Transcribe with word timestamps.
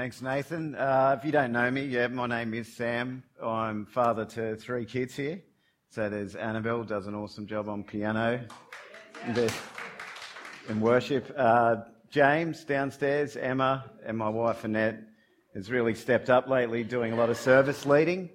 Thanks, 0.00 0.22
Nathan. 0.22 0.74
Uh, 0.76 1.14
if 1.18 1.26
you 1.26 1.30
don't 1.30 1.52
know 1.52 1.70
me, 1.70 1.84
yeah, 1.84 2.06
my 2.06 2.26
name 2.26 2.54
is 2.54 2.72
Sam. 2.72 3.22
I'm 3.44 3.84
father 3.84 4.24
to 4.24 4.56
three 4.56 4.86
kids 4.86 5.14
here. 5.14 5.42
So 5.90 6.08
there's 6.08 6.36
Annabelle, 6.36 6.84
does 6.84 7.06
an 7.06 7.14
awesome 7.14 7.46
job 7.46 7.68
on 7.68 7.84
piano 7.84 8.40
in 10.70 10.80
worship. 10.80 11.30
Uh, 11.36 11.82
James 12.08 12.64
downstairs, 12.64 13.36
Emma, 13.36 13.90
and 14.02 14.16
my 14.16 14.30
wife 14.30 14.64
Annette 14.64 15.00
has 15.54 15.70
really 15.70 15.94
stepped 15.94 16.30
up 16.30 16.48
lately, 16.48 16.82
doing 16.82 17.12
a 17.12 17.16
lot 17.16 17.28
of 17.28 17.36
service 17.36 17.84
leading. 17.84 18.30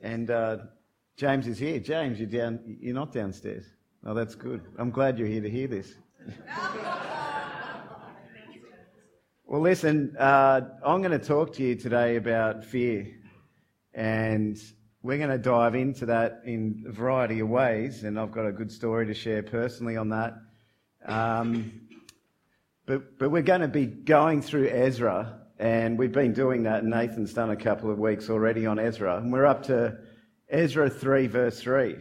And 0.00 0.28
uh, 0.28 0.56
James 1.16 1.46
is 1.46 1.56
here. 1.56 1.78
James, 1.78 2.18
you're 2.18 2.28
down. 2.28 2.78
You're 2.80 2.96
not 2.96 3.12
downstairs. 3.12 3.64
Oh, 4.04 4.12
that's 4.12 4.34
good. 4.34 4.62
I'm 4.76 4.90
glad 4.90 5.20
you're 5.20 5.28
here 5.28 5.42
to 5.42 5.50
hear 5.50 5.68
this. 5.68 5.94
well, 9.50 9.62
listen, 9.62 10.14
uh, 10.16 10.60
I'm 10.86 11.02
going 11.02 11.18
to 11.18 11.26
talk 11.26 11.54
to 11.54 11.62
you 11.64 11.74
today 11.74 12.14
about 12.14 12.64
fear, 12.64 13.08
and 13.92 14.56
we're 15.02 15.18
going 15.18 15.30
to 15.30 15.38
dive 15.38 15.74
into 15.74 16.06
that 16.06 16.42
in 16.44 16.84
a 16.86 16.92
variety 16.92 17.40
of 17.40 17.48
ways. 17.48 18.04
And 18.04 18.16
I've 18.16 18.30
got 18.30 18.46
a 18.46 18.52
good 18.52 18.70
story 18.70 19.06
to 19.06 19.12
share 19.12 19.42
personally 19.42 19.96
on 19.96 20.10
that. 20.10 20.34
Um, 21.04 21.88
but, 22.86 23.18
but 23.18 23.32
we're 23.32 23.42
going 23.42 23.62
to 23.62 23.66
be 23.66 23.86
going 23.86 24.40
through 24.40 24.68
Ezra, 24.68 25.40
and 25.58 25.98
we've 25.98 26.12
been 26.12 26.32
doing 26.32 26.62
that. 26.62 26.84
Nathan's 26.84 27.34
done 27.34 27.50
a 27.50 27.56
couple 27.56 27.90
of 27.90 27.98
weeks 27.98 28.30
already 28.30 28.66
on 28.66 28.78
Ezra, 28.78 29.16
and 29.16 29.32
we're 29.32 29.46
up 29.46 29.64
to 29.64 29.98
Ezra 30.48 30.88
3, 30.88 31.26
verse 31.26 31.60
3. 31.60 31.96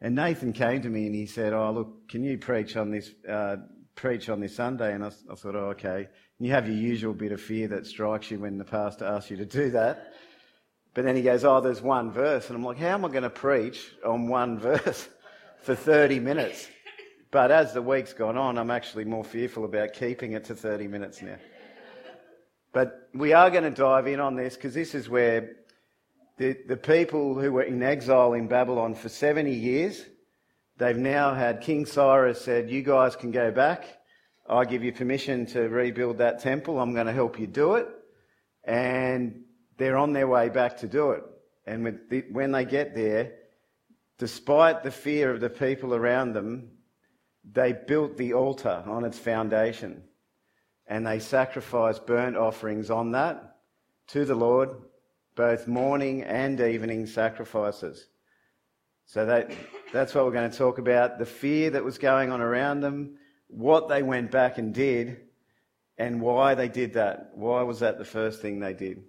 And 0.00 0.16
Nathan 0.16 0.52
came 0.52 0.82
to 0.82 0.88
me 0.88 1.06
and 1.06 1.14
he 1.14 1.26
said, 1.26 1.52
Oh, 1.52 1.70
look, 1.70 2.08
can 2.08 2.24
you 2.24 2.36
preach 2.36 2.76
on 2.76 2.90
this, 2.90 3.12
uh, 3.30 3.58
preach 3.94 4.28
on 4.28 4.40
this 4.40 4.56
Sunday? 4.56 4.94
And 4.94 5.04
I, 5.04 5.08
I 5.30 5.34
thought, 5.34 5.54
Oh, 5.54 5.70
okay. 5.70 6.08
And 6.38 6.46
you 6.46 6.52
have 6.52 6.66
your 6.66 6.76
usual 6.76 7.14
bit 7.14 7.32
of 7.32 7.40
fear 7.40 7.68
that 7.68 7.86
strikes 7.86 8.30
you 8.30 8.38
when 8.38 8.58
the 8.58 8.64
pastor 8.64 9.04
asks 9.04 9.30
you 9.30 9.36
to 9.38 9.46
do 9.46 9.70
that. 9.70 10.12
But 10.94 11.04
then 11.04 11.16
he 11.16 11.22
goes, 11.22 11.44
Oh, 11.44 11.60
there's 11.60 11.82
one 11.82 12.10
verse. 12.10 12.48
And 12.48 12.56
I'm 12.56 12.64
like, 12.64 12.78
How 12.78 12.94
am 12.94 13.04
I 13.04 13.08
going 13.08 13.22
to 13.22 13.30
preach 13.30 13.94
on 14.04 14.28
one 14.28 14.58
verse 14.60 15.08
for 15.62 15.74
30 15.74 16.20
minutes? 16.20 16.68
But 17.30 17.50
as 17.50 17.74
the 17.74 17.82
week's 17.82 18.12
gone 18.12 18.38
on, 18.38 18.58
I'm 18.58 18.70
actually 18.70 19.04
more 19.04 19.24
fearful 19.24 19.64
about 19.64 19.92
keeping 19.92 20.32
it 20.32 20.44
to 20.44 20.54
30 20.54 20.86
minutes 20.86 21.20
now. 21.20 21.36
But 22.72 23.08
we 23.14 23.32
are 23.32 23.50
going 23.50 23.64
to 23.64 23.70
dive 23.70 24.06
in 24.06 24.20
on 24.20 24.36
this 24.36 24.54
because 24.54 24.74
this 24.74 24.94
is 24.94 25.08
where 25.08 25.56
the, 26.38 26.56
the 26.66 26.76
people 26.76 27.38
who 27.38 27.52
were 27.52 27.62
in 27.62 27.82
exile 27.82 28.32
in 28.32 28.48
Babylon 28.48 28.94
for 28.94 29.08
70 29.08 29.52
years, 29.52 30.04
they've 30.78 30.96
now 30.96 31.34
had 31.34 31.60
King 31.60 31.86
Cyrus 31.86 32.40
said, 32.40 32.70
You 32.70 32.82
guys 32.82 33.16
can 33.16 33.30
go 33.30 33.50
back. 33.50 33.84
I 34.48 34.64
give 34.64 34.84
you 34.84 34.92
permission 34.92 35.46
to 35.46 35.68
rebuild 35.68 36.18
that 36.18 36.40
temple. 36.40 36.78
I'm 36.78 36.92
going 36.92 37.06
to 37.06 37.12
help 37.12 37.38
you 37.38 37.46
do 37.46 37.74
it. 37.74 37.88
And 38.64 39.44
they're 39.78 39.96
on 39.96 40.12
their 40.12 40.28
way 40.28 40.48
back 40.50 40.78
to 40.78 40.86
do 40.86 41.12
it. 41.12 41.24
And 41.66 41.98
when 42.30 42.52
they 42.52 42.64
get 42.64 42.94
there, 42.94 43.32
despite 44.18 44.82
the 44.82 44.90
fear 44.90 45.30
of 45.30 45.40
the 45.40 45.50
people 45.50 45.94
around 45.94 46.34
them, 46.34 46.70
they 47.50 47.72
built 47.72 48.16
the 48.16 48.34
altar 48.34 48.82
on 48.86 49.04
its 49.04 49.18
foundation 49.18 50.02
and 50.86 51.06
they 51.06 51.18
sacrificed 51.18 52.06
burnt 52.06 52.36
offerings 52.36 52.90
on 52.90 53.12
that 53.12 53.56
to 54.08 54.24
the 54.24 54.34
Lord 54.34 54.70
both 55.34 55.66
morning 55.66 56.22
and 56.22 56.60
evening 56.60 57.06
sacrifices. 57.06 58.08
So 59.06 59.26
that, 59.26 59.52
that's 59.92 60.14
what 60.14 60.24
we're 60.24 60.32
going 60.32 60.50
to 60.50 60.56
talk 60.56 60.78
about 60.78 61.18
the 61.18 61.26
fear 61.26 61.70
that 61.70 61.84
was 61.84 61.98
going 61.98 62.32
on 62.32 62.40
around 62.40 62.80
them, 62.80 63.18
what 63.48 63.88
they 63.88 64.02
went 64.02 64.30
back 64.30 64.58
and 64.58 64.72
did, 64.74 65.20
and 65.98 66.20
why 66.20 66.54
they 66.54 66.68
did 66.68 66.94
that. 66.94 67.30
Why 67.34 67.62
was 67.62 67.80
that 67.80 67.98
the 67.98 68.04
first 68.04 68.40
thing 68.40 68.60
they 68.60 68.72
did? 68.72 69.04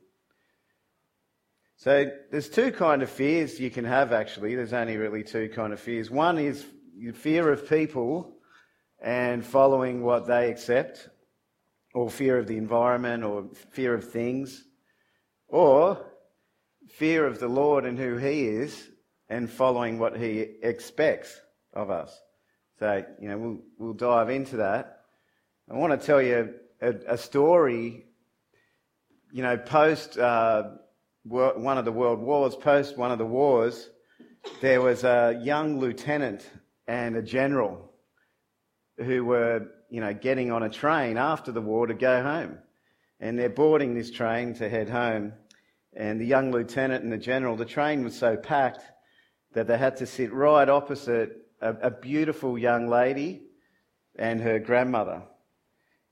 So 1.77 2.09
there's 2.31 2.49
two 2.49 2.71
kind 2.71 3.01
of 3.01 3.09
fears 3.09 3.59
you 3.59 3.69
can 3.69 3.85
have 3.85 4.13
actually. 4.13 4.55
There's 4.55 4.73
only 4.73 4.97
really 4.97 5.23
two 5.23 5.49
kind 5.49 5.73
of 5.73 5.79
fears. 5.79 6.09
One 6.09 6.37
is 6.37 6.65
fear 7.15 7.51
of 7.51 7.67
people 7.67 8.33
and 9.01 9.45
following 9.45 10.03
what 10.03 10.25
they 10.25 10.49
accept, 10.49 11.09
or 11.93 12.09
fear 12.09 12.37
of 12.37 12.47
the 12.47 12.57
environment, 12.57 13.23
or 13.23 13.49
fear 13.71 13.93
of 13.93 14.09
things, 14.09 14.63
or 15.47 16.05
fear 16.87 17.25
of 17.25 17.39
the 17.39 17.47
Lord 17.47 17.85
and 17.85 17.97
who 17.97 18.17
He 18.17 18.47
is 18.47 18.89
and 19.29 19.49
following 19.49 19.99
what 19.99 20.17
He 20.17 20.39
expects 20.61 21.39
of 21.73 21.89
us. 21.89 22.17
So, 22.79 23.03
you 23.19 23.29
know, 23.29 23.37
we'll, 23.37 23.59
we'll 23.77 23.93
dive 23.93 24.29
into 24.29 24.57
that. 24.57 25.01
I 25.69 25.75
want 25.75 25.99
to 25.99 26.05
tell 26.05 26.21
you 26.21 26.53
a, 26.81 26.93
a 27.07 27.17
story, 27.17 28.05
you 29.31 29.41
know, 29.41 29.57
post 29.57 30.17
uh, 30.17 30.63
one 31.23 31.77
of 31.77 31.85
the 31.85 31.91
world 31.91 32.19
wars, 32.19 32.55
post 32.55 32.97
one 32.97 33.11
of 33.11 33.17
the 33.17 33.25
wars, 33.25 33.89
there 34.61 34.81
was 34.81 35.03
a 35.03 35.39
young 35.41 35.79
lieutenant 35.79 36.47
and 36.87 37.15
a 37.15 37.21
general 37.21 37.91
who 38.97 39.25
were, 39.25 39.67
you 39.89 40.01
know, 40.01 40.13
getting 40.13 40.51
on 40.51 40.61
a 40.61 40.69
train 40.69 41.17
after 41.17 41.51
the 41.51 41.61
war 41.61 41.87
to 41.87 41.95
go 41.95 42.21
home. 42.21 42.59
And 43.19 43.39
they're 43.39 43.49
boarding 43.49 43.95
this 43.95 44.11
train 44.11 44.53
to 44.55 44.69
head 44.69 44.89
home 44.89 45.33
and 45.95 46.19
the 46.19 46.25
young 46.25 46.51
lieutenant 46.51 47.03
and 47.03 47.11
the 47.11 47.17
general, 47.17 47.55
the 47.55 47.65
train 47.65 48.03
was 48.03 48.17
so 48.17 48.35
packed 48.35 48.83
that 49.55 49.67
they 49.67 49.77
had 49.77 49.95
to 49.97 50.05
sit 50.05 50.31
right 50.33 50.69
opposite 50.69 51.45
a, 51.61 51.87
a 51.87 51.89
beautiful 51.89 52.57
young 52.57 52.87
lady 52.87 53.41
and 54.17 54.41
her 54.41 54.59
grandmother. 54.59 55.23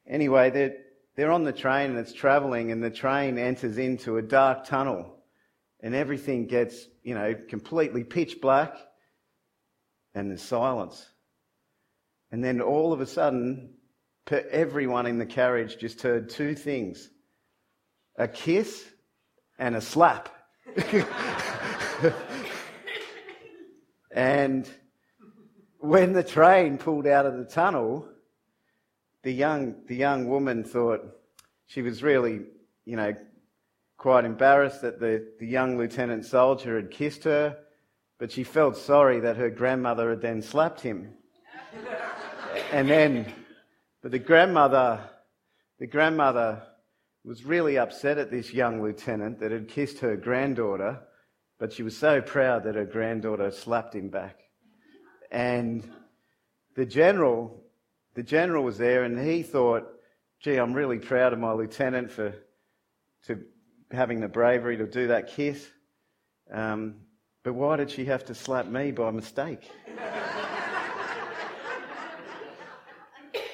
Anyway, 0.08 0.50
they're, 0.50 0.78
they're 1.16 1.31
on 1.31 1.44
the 1.44 1.52
train 1.52 1.92
and 1.92 2.00
it's 2.00 2.14
travelling, 2.14 2.72
and 2.72 2.84
the 2.84 2.90
train 2.90 3.38
enters 3.38 3.78
into 3.78 4.18
a 4.18 4.22
dark 4.22 4.66
tunnel, 4.66 5.18
and 5.81 5.94
everything 5.94 6.48
gets, 6.48 6.88
you 7.04 7.14
know, 7.14 7.36
completely 7.50 8.04
pitch 8.04 8.42
black, 8.42 8.76
and 10.16 10.30
there's 10.30 10.42
silence. 10.42 11.06
And 12.31 12.44
then 12.44 12.62
all 12.62 12.94
of 12.94 13.02
a 13.02 13.06
sudden, 13.06 13.74
everyone 14.31 15.06
in 15.06 15.20
the 15.20 15.25
carriage 15.25 15.78
just 15.78 16.02
heard 16.02 16.30
two 16.30 16.56
things 16.56 17.10
a 18.16 18.28
kiss 18.28 18.86
and 19.60 19.75
a 19.75 19.81
slap. 19.81 20.30
and 24.13 24.69
when 25.79 26.13
the 26.13 26.24
train 26.24 26.78
pulled 26.78 27.07
out 27.07 27.25
of 27.25 27.38
the 27.38 27.46
tunnel, 27.46 28.07
the 29.24 29.31
young, 29.31 29.75
the 29.88 29.96
young 29.96 30.29
woman 30.29 30.63
thought 30.63 31.01
she 31.66 31.81
was 31.81 32.03
really, 32.03 32.41
you 32.85 32.96
know, 32.96 33.13
quite 33.97 34.25
embarrassed 34.25 34.81
that 34.81 35.00
the, 35.00 35.25
the 35.40 35.47
young 35.47 35.78
lieutenant 35.78 36.25
soldier 36.25 36.75
had 36.75 36.91
kissed 36.91 37.24
her, 37.24 37.57
but 38.19 38.31
she 38.31 38.44
felt 38.44 38.78
sorry 38.78 39.19
that 39.22 39.38
her 39.38 39.50
grandmother 39.50 40.12
had 40.12 40.22
then 40.22 40.41
slapped 40.41 40.81
him. 40.81 41.13
and 42.72 42.90
then, 42.90 43.25
but 44.01 44.12
the 44.12 44.19
grandmother, 44.19 45.01
the 45.80 45.88
grandmother 45.88 46.62
was 47.25 47.45
really 47.45 47.78
upset 47.78 48.18
at 48.18 48.30
this 48.30 48.53
young 48.53 48.81
lieutenant 48.81 49.40
that 49.40 49.51
had 49.51 49.68
kissed 49.68 50.00
her 50.00 50.16
granddaughter, 50.16 51.00
but 51.63 51.72
she 51.72 51.81
was 51.81 51.96
so 51.96 52.22
proud 52.22 52.66
that 52.66 52.75
her 52.75 52.84
granddaughter 52.84 53.50
slapped 53.50 53.96
him 53.96 54.09
back. 54.09 54.41
And 55.31 55.90
the 56.75 56.85
general, 56.85 57.63
the 58.16 58.22
general 58.22 58.66
was 58.66 58.78
there 58.78 59.06
and 59.06 59.18
he 59.18 59.44
thought, 59.44 59.88
gee, 60.41 60.57
I'm 60.57 60.74
really 60.74 61.00
proud 61.00 61.31
of 61.31 61.40
my 61.40 61.53
lieutenant 61.53 62.12
for 62.12 62.35
to 63.28 63.46
having 63.91 64.19
the 64.19 64.28
bravery 64.28 64.75
to 64.75 64.85
do 64.85 65.07
that 65.07 65.29
kiss. 65.29 65.66
Um, 66.51 66.96
but 67.46 67.53
why 67.53 67.78
did 67.78 67.90
she 67.90 68.03
have 68.07 68.25
to 68.25 68.35
slap 68.35 68.66
me 68.66 68.91
by 68.91 69.12
mistake? 69.12 69.72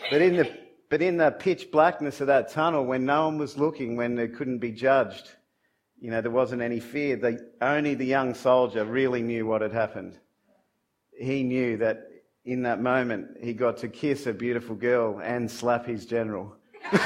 but 0.09 0.19
in 0.19 0.35
the 0.35 0.57
but 0.89 1.03
in 1.03 1.17
the 1.17 1.29
pitch 1.29 1.69
blackness 1.71 2.21
of 2.21 2.25
that 2.25 2.49
tunnel, 2.49 2.87
when 2.87 3.05
no 3.05 3.27
one 3.27 3.37
was 3.37 3.55
looking, 3.55 3.95
when 3.95 4.15
there 4.15 4.29
couldn't 4.29 4.57
be 4.57 4.71
judged, 4.71 5.35
you 6.01 6.11
know, 6.11 6.21
there 6.21 6.31
wasn't 6.31 6.61
any 6.61 6.79
fear. 6.79 7.17
The, 7.17 7.45
only 7.61 7.95
the 7.95 8.05
young 8.05 8.33
soldier 8.33 8.85
really 8.85 9.21
knew 9.21 9.45
what 9.45 9.61
had 9.61 9.73
happened. 9.73 10.17
He 11.11 11.43
knew 11.43 11.75
that 11.77 12.07
in 12.45 12.63
that 12.63 12.81
moment 12.81 13.37
he 13.41 13.53
got 13.53 13.77
to 13.77 13.87
kiss 13.89 14.25
a 14.25 14.33
beautiful 14.33 14.75
girl 14.75 15.19
and 15.21 15.51
slap 15.51 15.85
his 15.85 16.05
general. 16.05 16.55
so, 16.91 16.97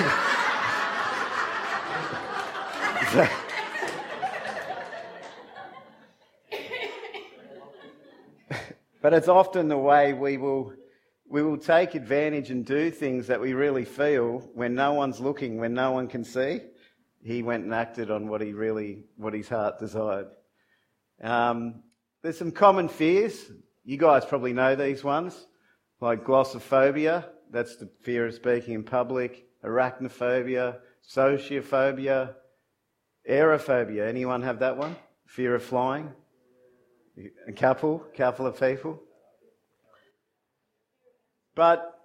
but 9.02 9.14
it's 9.14 9.28
often 9.28 9.68
the 9.68 9.78
way 9.78 10.14
we 10.14 10.38
will 10.38 10.74
we 11.28 11.42
will 11.42 11.58
take 11.58 11.96
advantage 11.96 12.52
and 12.52 12.64
do 12.64 12.92
things 12.92 13.26
that 13.26 13.42
we 13.42 13.54
really 13.54 13.86
feel 13.86 14.48
when 14.54 14.76
no 14.76 14.94
one's 14.94 15.20
looking, 15.20 15.58
when 15.58 15.74
no 15.74 15.92
one 15.92 16.08
can 16.08 16.24
see. 16.24 16.62
He 17.24 17.42
went 17.42 17.64
and 17.64 17.74
acted 17.74 18.12
on 18.12 18.28
what 18.28 18.42
he 18.42 18.52
really, 18.52 19.06
what 19.16 19.34
his 19.34 19.48
heart 19.48 19.80
desired. 19.80 20.28
Um, 21.22 21.84
there's 22.22 22.38
some 22.38 22.52
common 22.52 22.90
fears. 22.90 23.50
You 23.86 23.98
guys 23.98 24.26
probably 24.26 24.52
know 24.52 24.76
these 24.76 25.04
ones, 25.04 25.48
like 26.02 26.26
glossophobia. 26.26 27.26
That's 27.50 27.78
the 27.78 27.90
fear 28.02 28.28
of 28.28 28.34
speaking 28.34 28.74
in 28.74 28.84
public. 28.84 29.46
Arachnophobia, 29.64 30.80
sociophobia, 31.10 32.34
aerophobia. 33.30 34.08
Anyone 34.08 34.42
have 34.42 34.60
that 34.60 34.76
one? 34.76 34.96
Fear 35.26 35.56
of 35.56 35.64
flying? 35.64 36.12
A 37.48 37.54
couple, 37.54 38.00
couple 38.18 38.46
of 38.46 38.60
people. 38.60 39.00
But 41.56 42.00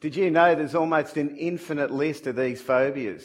did 0.00 0.16
you 0.16 0.30
know 0.30 0.54
there's 0.54 0.74
almost 0.74 1.16
an 1.16 1.36
infinite 1.36 1.90
list 1.90 2.26
of 2.26 2.36
these 2.36 2.60
phobias? 2.60 3.24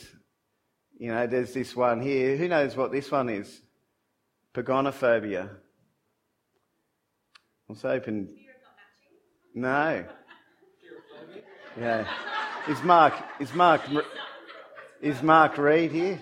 You 1.03 1.09
know, 1.09 1.27
there's 1.27 1.53
this 1.53 1.75
one 1.75 1.99
here. 1.99 2.37
Who 2.37 2.47
knows 2.47 2.77
what 2.77 2.93
this 2.93 3.11
one 3.11 3.27
is? 3.27 3.61
Pogonophobia. 4.53 5.49
Let's 7.67 7.83
open. 7.83 8.33
No. 9.53 10.05
Yeah. 11.77 12.07
Is 12.69 12.81
Mark 12.83 13.15
is 13.39 13.51
Mark 13.55 13.81
is 15.01 15.23
Mark 15.23 15.57
Reed 15.57 15.91
here? 15.91 16.21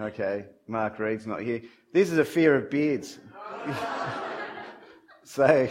Okay, 0.00 0.46
Mark 0.66 0.98
Reed's 0.98 1.26
not 1.26 1.42
here. 1.42 1.60
This 1.92 2.10
is 2.10 2.16
a 2.16 2.24
fear 2.24 2.54
of 2.54 2.70
beards. 2.70 3.18
so 5.24 5.68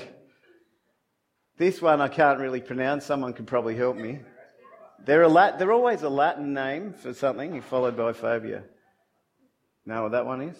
this 1.57 1.81
one 1.81 2.01
I 2.01 2.07
can't 2.07 2.39
really 2.39 2.61
pronounce. 2.61 3.03
Someone 3.03 3.33
can 3.33 3.47
probably 3.47 3.75
help 3.75 3.97
me. 3.97 4.19
They're, 5.05 5.21
a 5.21 5.27
Lat- 5.27 5.59
they're 5.59 5.71
always 5.71 6.01
a 6.01 6.09
Latin 6.09 6.53
name 6.53 6.93
for 6.93 7.13
something, 7.13 7.61
followed 7.61 7.95
by 7.95 8.13
phobia. 8.13 8.63
Know 9.85 10.03
what 10.03 10.13
that 10.13 10.25
one 10.25 10.41
is? 10.41 10.57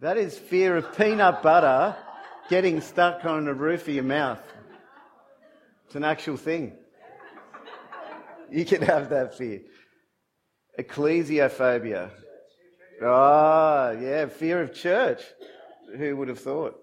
That 0.00 0.16
is 0.16 0.38
fear 0.38 0.76
of 0.76 0.96
peanut 0.96 1.42
butter 1.42 1.96
getting 2.48 2.80
stuck 2.80 3.24
on 3.24 3.46
the 3.46 3.54
roof 3.54 3.88
of 3.88 3.94
your 3.94 4.04
mouth. 4.04 4.40
It's 5.86 5.96
an 5.96 6.04
actual 6.04 6.36
thing. 6.36 6.74
You 8.50 8.64
can 8.64 8.82
have 8.82 9.10
that 9.10 9.36
fear. 9.36 9.62
Ecclesiophobia. 10.78 12.10
Oh, 13.02 13.98
yeah, 14.00 14.26
fear 14.26 14.62
of 14.62 14.74
church. 14.74 15.22
Who 15.96 16.16
would 16.16 16.28
have 16.28 16.38
thought? 16.38 16.78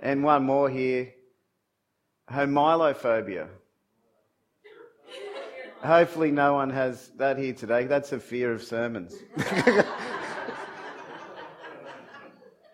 And 0.00 0.22
one 0.22 0.44
more 0.44 0.70
here 0.70 1.12
homilophobia. 2.30 3.48
Hopefully, 5.82 6.30
no 6.30 6.54
one 6.54 6.70
has 6.70 7.10
that 7.16 7.38
here 7.38 7.54
today. 7.54 7.84
That's 7.84 8.12
a 8.12 8.20
fear 8.20 8.52
of 8.52 8.62
sermons. 8.62 9.14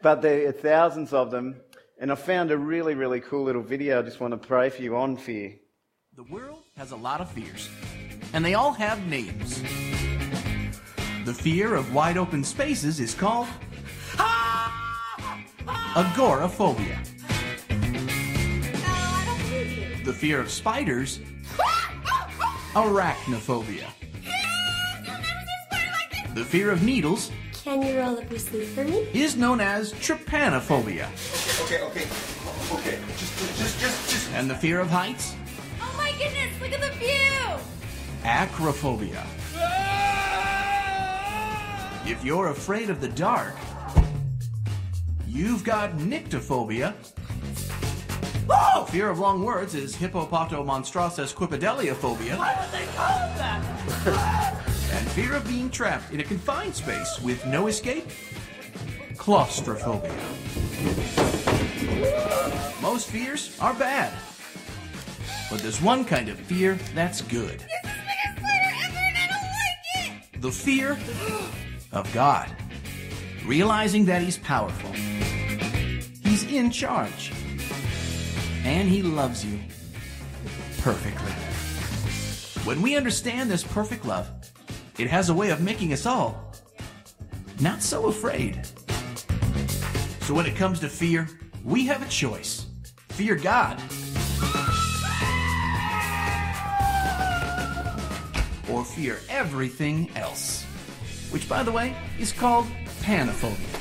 but 0.03 0.23
there 0.23 0.49
are 0.49 0.53
thousands 0.53 1.13
of 1.13 1.31
them. 1.31 1.57
And 1.99 2.11
I 2.11 2.17
found 2.17 2.51
a 2.51 2.59
really, 2.59 2.95
really 2.95 3.21
cool 3.21 3.45
little 3.45 3.63
video 3.63 4.01
I 4.01 4.03
just 4.03 4.21
want 4.21 4.33
to 4.33 4.39
pray 4.39 4.71
for 4.71 4.83
you 4.83 4.97
on 4.97 5.17
fear. 5.17 5.55
The 6.17 6.25
world 6.25 6.65
has 6.77 6.91
a 6.91 6.97
lot 6.97 7.21
of 7.21 7.31
fears, 7.31 7.71
and 8.33 8.45
they 8.45 8.55
all 8.55 8.73
have 8.73 9.07
names. 9.07 9.63
The 11.25 11.35
fear 11.35 11.75
of 11.75 11.95
wide 11.95 12.17
open 12.17 12.43
spaces 12.43 13.01
is 13.01 13.15
called 13.15 13.49
agoraphobia. 15.69 16.99
The 20.05 20.13
fear 20.13 20.41
of 20.41 20.51
spiders, 20.51 21.21
arachnophobia. 22.77 23.87
The 26.35 26.45
fear 26.45 26.71
of 26.71 26.83
needles 26.83 27.31
Can 27.65 27.81
you 27.81 27.99
roll 27.99 28.19
up 28.19 28.29
your 28.31 28.39
sleeve 28.39 28.69
for 28.69 28.85
me? 28.85 29.09
is 29.15 29.35
known 29.35 29.63
as 29.63 29.95
trypanophobia. 29.95 31.07
Okay, 31.65 31.81
okay, 31.83 32.05
okay. 32.75 32.99
Just, 33.17 33.39
just, 33.59 33.81
just, 33.81 34.11
just. 34.11 34.31
And 34.33 34.51
the 34.51 34.55
fear 34.55 34.79
of 34.81 34.91
heights, 34.91 35.35
Oh 35.81 35.95
my 35.97 36.11
goodness, 36.19 36.53
look 36.61 36.73
at 36.73 36.83
the 36.83 36.91
view! 36.99 37.57
acrophobia. 38.25 39.25
If 42.07 42.23
you're 42.25 42.49
afraid 42.49 42.91
of 42.91 43.01
the 43.01 43.09
dark, 43.09 43.55
you've 45.27 45.65
got 45.65 45.93
nyctophobia. 45.97 46.93
Oh! 48.49 48.87
Fear 48.91 49.11
of 49.11 49.19
long 49.19 49.43
words 49.43 49.75
is 49.75 49.95
hippopotomonstrosesquipedaliophobia. 49.97 52.39
Why 52.39 52.57
would 52.61 52.71
they 52.73 52.87
call 52.95 53.09
it 53.09 53.37
that? 53.39 53.63
and 54.93 55.07
fear 55.09 55.35
of 55.35 55.45
being 55.47 55.69
trapped 55.71 56.13
in 56.13 56.21
a 56.21 56.25
confined 56.25 56.75
space 56.75 57.19
with 57.21 57.45
no 57.47 57.67
escape, 57.67 58.07
claustrophobia. 59.17 60.15
Most 62.81 63.09
fears 63.09 63.57
are 63.61 63.75
bad, 63.75 64.13
but 65.51 65.59
there's 65.61 65.83
one 65.83 66.05
kind 66.05 66.29
of 66.29 66.39
fear 66.39 66.79
that's 66.95 67.21
good. 67.23 67.59
This 67.59 67.63
is 67.63 67.69
the 67.83 67.89
biggest 67.89 68.39
thing 68.39 68.63
ever 68.85 68.97
and 68.97 69.17
I 69.17 69.27
don't 69.29 69.43
like 69.43 70.25
it! 70.35 70.41
the 70.41 70.53
fear 70.53 70.97
of 71.93 72.09
God. 72.13 72.49
Realizing 73.45 74.05
that 74.07 74.23
He's 74.23 74.39
powerful. 74.39 74.91
He's 76.23 76.45
in 76.45 76.71
charge. 76.71 77.33
And 78.67 78.89
He 78.89 79.01
loves 79.01 79.45
you 79.45 79.61
perfectly. 80.83 81.33
When 82.65 82.83
we 82.83 82.97
understand 82.97 83.49
this 83.49 83.63
perfect 83.63 84.05
love, 84.05 84.29
it 84.99 85.07
has 85.07 85.29
a 85.29 85.35
way 85.35 85.51
of 85.51 85.61
making 85.61 85.93
us 85.93 86.05
all 86.05 86.53
not 87.61 87.81
so 87.81 88.07
afraid. 88.07 88.61
So 90.23 90.35
when 90.35 90.47
it 90.47 90.57
comes 90.57 90.81
to 90.81 90.89
fear, 90.89 91.29
we 91.65 91.87
have 91.87 92.03
a 92.05 92.09
choice. 92.09 92.67
Fear 93.11 93.37
God. 93.37 93.81
Or 98.69 98.85
fear 98.85 99.21
everything 99.29 100.11
else. 100.17 100.65
Which, 101.31 101.49
by 101.49 101.63
the 101.63 101.73
way, 101.73 101.95
is 102.19 102.33
called 102.33 102.67
panophobia. 103.03 103.76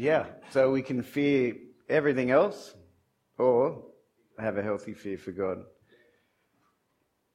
Yeah, 0.00 0.26
so 0.52 0.70
we 0.70 0.82
can 0.82 1.02
fear 1.02 1.56
everything 1.88 2.30
else 2.30 2.72
or 3.36 3.82
have 4.38 4.56
a 4.56 4.62
healthy 4.62 4.94
fear 4.94 5.18
for 5.18 5.32
God. 5.32 5.64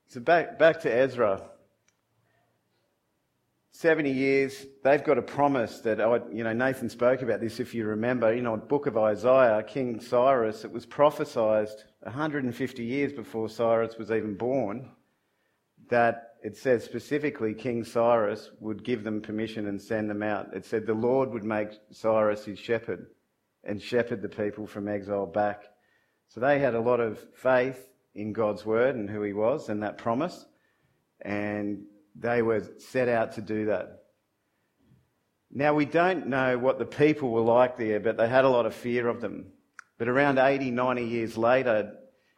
So 0.08 0.22
back, 0.22 0.58
back 0.58 0.80
to 0.84 0.90
Ezra. 0.90 1.42
70 3.72 4.12
years, 4.12 4.66
they've 4.82 5.04
got 5.04 5.18
a 5.18 5.22
promise 5.22 5.80
that, 5.80 6.00
I, 6.00 6.22
you 6.32 6.46
know, 6.46 6.54
Nathan 6.54 6.88
spoke 6.88 7.22
about 7.22 7.42
this 7.42 7.60
if 7.60 7.76
you 7.76 7.86
remember. 7.86 8.34
You 8.34 8.44
know, 8.44 8.56
book 8.56 8.88
of 8.88 8.98
Isaiah, 8.98 9.62
King 9.62 10.00
Cyrus, 10.00 10.64
it 10.64 10.72
was 10.72 10.86
prophesied 10.86 11.68
150 12.04 12.82
years 12.82 13.12
before 13.12 13.50
Cyrus 13.50 13.98
was 13.98 14.10
even 14.10 14.36
born 14.36 14.90
that 15.90 16.33
it 16.44 16.58
says 16.58 16.84
specifically 16.84 17.54
King 17.54 17.86
Cyrus 17.86 18.52
would 18.60 18.84
give 18.84 19.06
them 19.06 19.22
permission 19.22 19.66
and 19.66 19.82
send 19.82 20.10
them 20.10 20.22
out. 20.22 20.54
It 20.54 20.66
said 20.66 20.86
the 20.86 20.94
Lord 20.94 21.32
would 21.32 21.46
make 21.46 21.70
Cyrus 21.92 22.44
his 22.44 22.60
shepherd 22.60 23.08
and 23.64 23.82
shepherd 23.82 24.22
the 24.22 24.28
people 24.28 24.68
from 24.68 24.90
exile 24.90 25.26
back. 25.26 25.64
So 26.28 26.42
they 26.42 26.60
had 26.60 26.76
a 26.76 26.82
lot 26.82 27.00
of 27.00 27.18
faith 27.34 27.80
in 28.14 28.34
God's 28.34 28.66
word 28.66 28.96
and 28.96 29.10
who 29.10 29.24
he 29.24 29.32
was 29.32 29.70
and 29.70 29.84
that 29.84 29.98
promise. 29.98 30.46
And 31.22 31.86
they 32.14 32.42
were 32.42 32.68
set 32.78 33.08
out 33.08 33.36
to 33.36 33.42
do 33.42 33.68
that. 33.68 34.02
Now, 35.50 35.74
we 35.74 35.86
don't 35.86 36.28
know 36.28 36.58
what 36.58 36.78
the 36.78 36.86
people 36.86 37.30
were 37.30 37.42
like 37.42 37.78
there, 37.78 38.02
but 38.02 38.18
they 38.18 38.28
had 38.28 38.44
a 38.44 38.50
lot 38.50 38.66
of 38.66 38.74
fear 38.74 39.08
of 39.08 39.22
them. 39.22 39.54
But 39.98 40.10
around 40.10 40.40
80, 40.40 40.72
90 40.72 41.06
years 41.06 41.38
later, 41.38 41.94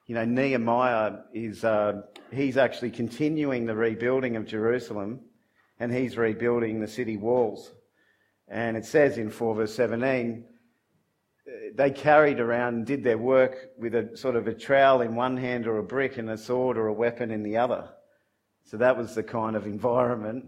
you 0.05 0.13
know, 0.13 0.25
Nehemiah 0.25 1.17
is, 1.33 1.63
uh, 1.63 2.03
he's 2.31 2.57
actually 2.57 2.91
continuing 2.91 3.65
the 3.65 3.75
rebuilding 3.75 4.35
of 4.35 4.45
Jerusalem 4.45 5.21
and 5.79 5.91
he's 5.91 6.17
rebuilding 6.17 6.79
the 6.79 6.87
city 6.87 7.17
walls. 7.17 7.71
And 8.47 8.77
it 8.77 8.85
says 8.85 9.17
in 9.17 9.31
4 9.31 9.55
verse 9.55 9.73
17, 9.73 10.45
they 11.75 11.91
carried 11.91 12.39
around 12.39 12.75
and 12.75 12.85
did 12.85 13.03
their 13.03 13.17
work 13.17 13.71
with 13.77 13.95
a 13.95 14.15
sort 14.15 14.35
of 14.35 14.47
a 14.47 14.53
trowel 14.53 15.01
in 15.01 15.15
one 15.15 15.37
hand 15.37 15.67
or 15.67 15.77
a 15.77 15.83
brick 15.83 16.17
and 16.17 16.29
a 16.29 16.37
sword 16.37 16.77
or 16.77 16.87
a 16.87 16.93
weapon 16.93 17.31
in 17.31 17.43
the 17.43 17.57
other. 17.57 17.89
So 18.63 18.77
that 18.77 18.97
was 18.97 19.15
the 19.15 19.23
kind 19.23 19.55
of 19.55 19.65
environment 19.65 20.45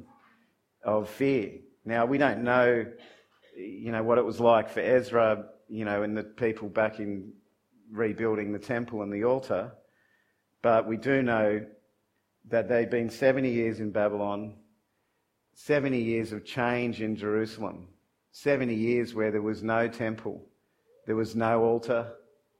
of 0.83 1.09
fear. 1.09 1.59
Now 1.85 2.05
we 2.05 2.17
don't 2.17 2.43
know, 2.43 2.85
you 3.55 3.91
know, 3.91 4.03
what 4.03 4.17
it 4.17 4.25
was 4.25 4.39
like 4.39 4.69
for 4.69 4.81
Ezra, 4.81 5.45
you 5.67 5.85
know, 5.85 6.03
and 6.03 6.17
the 6.17 6.23
people 6.23 6.69
back 6.69 6.99
in 6.99 7.33
rebuilding 7.91 8.51
the 8.51 8.59
temple 8.59 9.01
and 9.01 9.11
the 9.11 9.23
altar, 9.23 9.71
but 10.61 10.87
we 10.87 10.97
do 10.97 11.21
know 11.21 11.65
that 12.49 12.69
they'd 12.69 12.89
been 12.89 13.09
70 13.09 13.49
years 13.49 13.79
in 13.79 13.91
Babylon, 13.91 14.55
70 15.53 15.97
years 15.99 16.31
of 16.31 16.45
change 16.45 17.01
in 17.01 17.15
Jerusalem, 17.15 17.87
70 18.31 18.73
years 18.73 19.13
where 19.13 19.31
there 19.31 19.41
was 19.41 19.63
no 19.63 19.87
temple, 19.87 20.45
there 21.05 21.15
was 21.15 21.35
no 21.35 21.63
altar, 21.63 22.13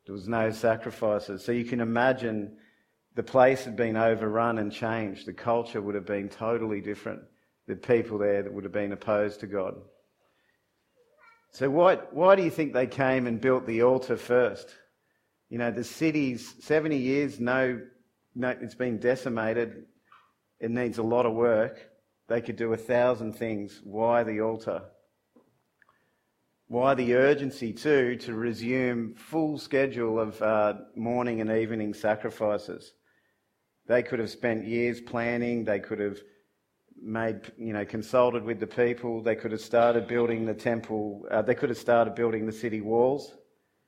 there 0.05 0.15
was 0.15 0.27
no 0.27 0.51
sacrifices. 0.51 1.43
So 1.43 1.51
you 1.51 1.65
can 1.65 1.81
imagine 1.81 2.57
the 3.15 3.23
place 3.23 3.65
had 3.65 3.75
been 3.75 3.97
overrun 3.97 4.57
and 4.57 4.71
changed. 4.71 5.25
The 5.25 5.33
culture 5.33 5.81
would 5.81 5.95
have 5.95 6.05
been 6.05 6.29
totally 6.29 6.81
different. 6.81 7.21
The 7.67 7.75
people 7.75 8.17
there 8.17 8.43
that 8.43 8.53
would 8.53 8.63
have 8.63 8.73
been 8.73 8.93
opposed 8.93 9.41
to 9.41 9.47
God. 9.47 9.75
So 11.51 11.69
why, 11.69 11.95
why 12.11 12.35
do 12.35 12.43
you 12.43 12.49
think 12.49 12.73
they 12.73 12.87
came 12.87 13.27
and 13.27 13.41
built 13.41 13.65
the 13.65 13.83
altar 13.83 14.17
first? 14.17 14.73
You 15.49 15.57
know, 15.57 15.71
the 15.71 15.83
city's 15.83 16.55
70 16.59 16.97
years, 16.97 17.39
no, 17.39 17.81
no, 18.35 18.49
it's 18.49 18.75
been 18.75 18.97
decimated. 18.97 19.85
It 20.59 20.71
needs 20.71 20.97
a 20.97 21.03
lot 21.03 21.25
of 21.25 21.33
work. 21.33 21.89
They 22.27 22.41
could 22.41 22.57
do 22.57 22.73
a 22.73 22.77
thousand 22.77 23.33
things. 23.33 23.79
Why 23.83 24.23
the 24.23 24.41
altar? 24.41 24.81
Why 26.67 26.95
the 26.95 27.15
urgency, 27.15 27.71
too, 27.71 28.17
to 28.17 28.33
resume 28.33 29.15
full 29.15 29.57
schedule 29.57 30.19
of 30.19 30.41
uh, 30.41 30.73
morning 30.95 31.39
and 31.39 31.49
evening 31.49 31.93
sacrifices? 31.93 32.91
They 33.87 34.03
could 34.03 34.19
have 34.19 34.29
spent 34.29 34.65
years 34.65 34.99
planning. 34.99 35.63
They 35.63 35.79
could 35.79 35.99
have 35.99 36.17
made, 37.01 37.53
you 37.57 37.71
know, 37.71 37.85
consulted 37.85 38.43
with 38.43 38.59
the 38.59 38.67
people. 38.67 39.21
They 39.23 39.35
could 39.35 39.53
have 39.53 39.61
started 39.61 40.07
building 40.07 40.45
the 40.45 40.53
temple. 40.53 41.25
Uh, 41.31 41.41
they 41.41 41.55
could 41.55 41.69
have 41.69 41.77
started 41.77 42.15
building 42.15 42.45
the 42.45 42.51
city 42.51 42.81
walls 42.81 43.33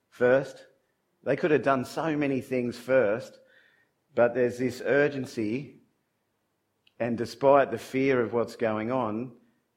first. 0.10 0.64
They 1.24 1.36
could 1.36 1.52
have 1.52 1.64
done 1.64 1.86
so 1.86 2.16
many 2.16 2.42
things 2.42 2.78
first, 2.78 3.40
but 4.16 4.34
there's 4.34 4.58
this 4.58 4.82
urgency, 4.86 5.82
and 7.00 7.18
despite 7.18 7.72
the 7.72 7.78
fear 7.78 8.22
of 8.22 8.34
what's 8.34 8.56
going 8.56 8.92
on, 8.92 9.32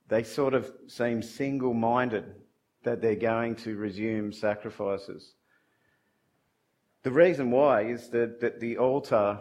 they 0.09 0.23
sort 0.23 0.55
of 0.55 0.71
seem 0.89 1.23
single 1.23 1.75
minded 1.75 2.25
that 2.85 3.01
they're 3.01 3.17
going 3.17 3.55
to 3.57 3.77
resume 3.77 4.33
sacrifices. 4.33 5.35
The 7.03 7.11
reason 7.11 7.51
why 7.51 7.83
is 7.83 8.09
that, 8.11 8.41
that 8.41 8.61
the 8.61 8.79
altar 8.79 9.41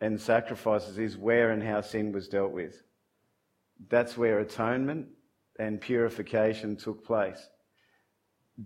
and 0.00 0.20
sacrifices 0.20 0.98
is 0.98 1.16
where 1.16 1.50
and 1.50 1.62
how 1.62 1.80
sin 1.80 2.12
was 2.12 2.28
dealt 2.28 2.52
with. 2.52 2.82
That's 3.88 4.16
where 4.16 4.40
atonement 4.40 5.08
and 5.58 5.80
purification 5.80 6.76
took 6.76 7.04
place. 7.04 7.48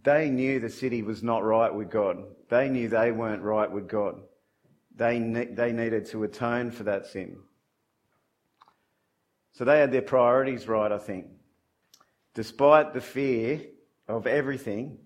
They 0.03 0.29
knew 0.29 0.61
the 0.61 0.69
city 0.69 1.03
was 1.03 1.23
not 1.23 1.45
right 1.45 1.75
with 1.75 1.91
God. 1.91 2.25
They 2.51 2.69
knew 2.69 2.89
they 2.89 3.11
weren't 3.11 3.43
right 3.43 3.71
with 3.71 3.89
God. 3.89 4.21
They, 4.95 5.19
ne- 5.19 5.47
they 5.53 5.73
needed 5.73 6.07
to 6.07 6.25
atone 6.25 6.71
for 6.71 6.85
that 6.85 7.07
sin. 7.07 7.39
So 9.53 9.65
they 9.65 9.79
had 9.79 9.93
their 9.93 10.03
priorities 10.03 10.69
right, 10.69 10.93
I 10.93 10.99
think. 10.99 11.27
Despite 12.35 12.93
the 12.93 13.01
fear 13.01 13.63
of 14.07 14.27
everything, 14.27 14.99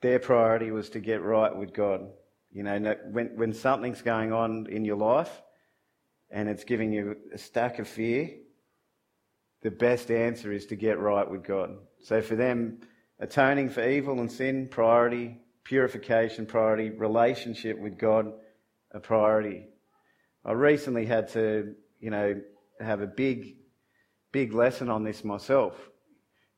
their 0.00 0.18
priority 0.18 0.70
was 0.70 0.90
to 0.90 1.00
get 1.00 1.22
right 1.22 1.54
with 1.54 1.72
God. 1.74 2.08
You 2.52 2.62
know, 2.62 2.96
when, 3.10 3.36
when 3.36 3.52
something's 3.52 4.02
going 4.02 4.32
on 4.32 4.66
in 4.68 4.84
your 4.84 4.96
life 4.96 5.30
and 6.30 6.48
it's 6.48 6.64
giving 6.64 6.92
you 6.92 7.16
a 7.32 7.38
stack 7.38 7.78
of 7.78 7.86
fear, 7.86 8.30
the 9.62 9.70
best 9.70 10.10
answer 10.10 10.50
is 10.50 10.66
to 10.66 10.76
get 10.76 10.98
right 10.98 11.30
with 11.30 11.44
God. 11.44 11.76
So 12.02 12.22
for 12.22 12.34
them, 12.34 12.78
atoning 13.20 13.68
for 13.68 13.86
evil 13.86 14.18
and 14.20 14.32
sin, 14.32 14.66
priority, 14.68 15.38
purification, 15.64 16.46
priority, 16.46 16.90
relationship 16.90 17.78
with 17.78 17.98
God, 17.98 18.32
a 18.92 19.00
priority. 19.00 19.66
I 20.44 20.52
recently 20.52 21.04
had 21.06 21.28
to, 21.34 21.74
you 22.00 22.10
know, 22.10 22.40
have 22.80 23.02
a 23.02 23.06
big, 23.06 23.56
big 24.32 24.54
lesson 24.54 24.88
on 24.88 25.04
this 25.04 25.22
myself. 25.22 25.74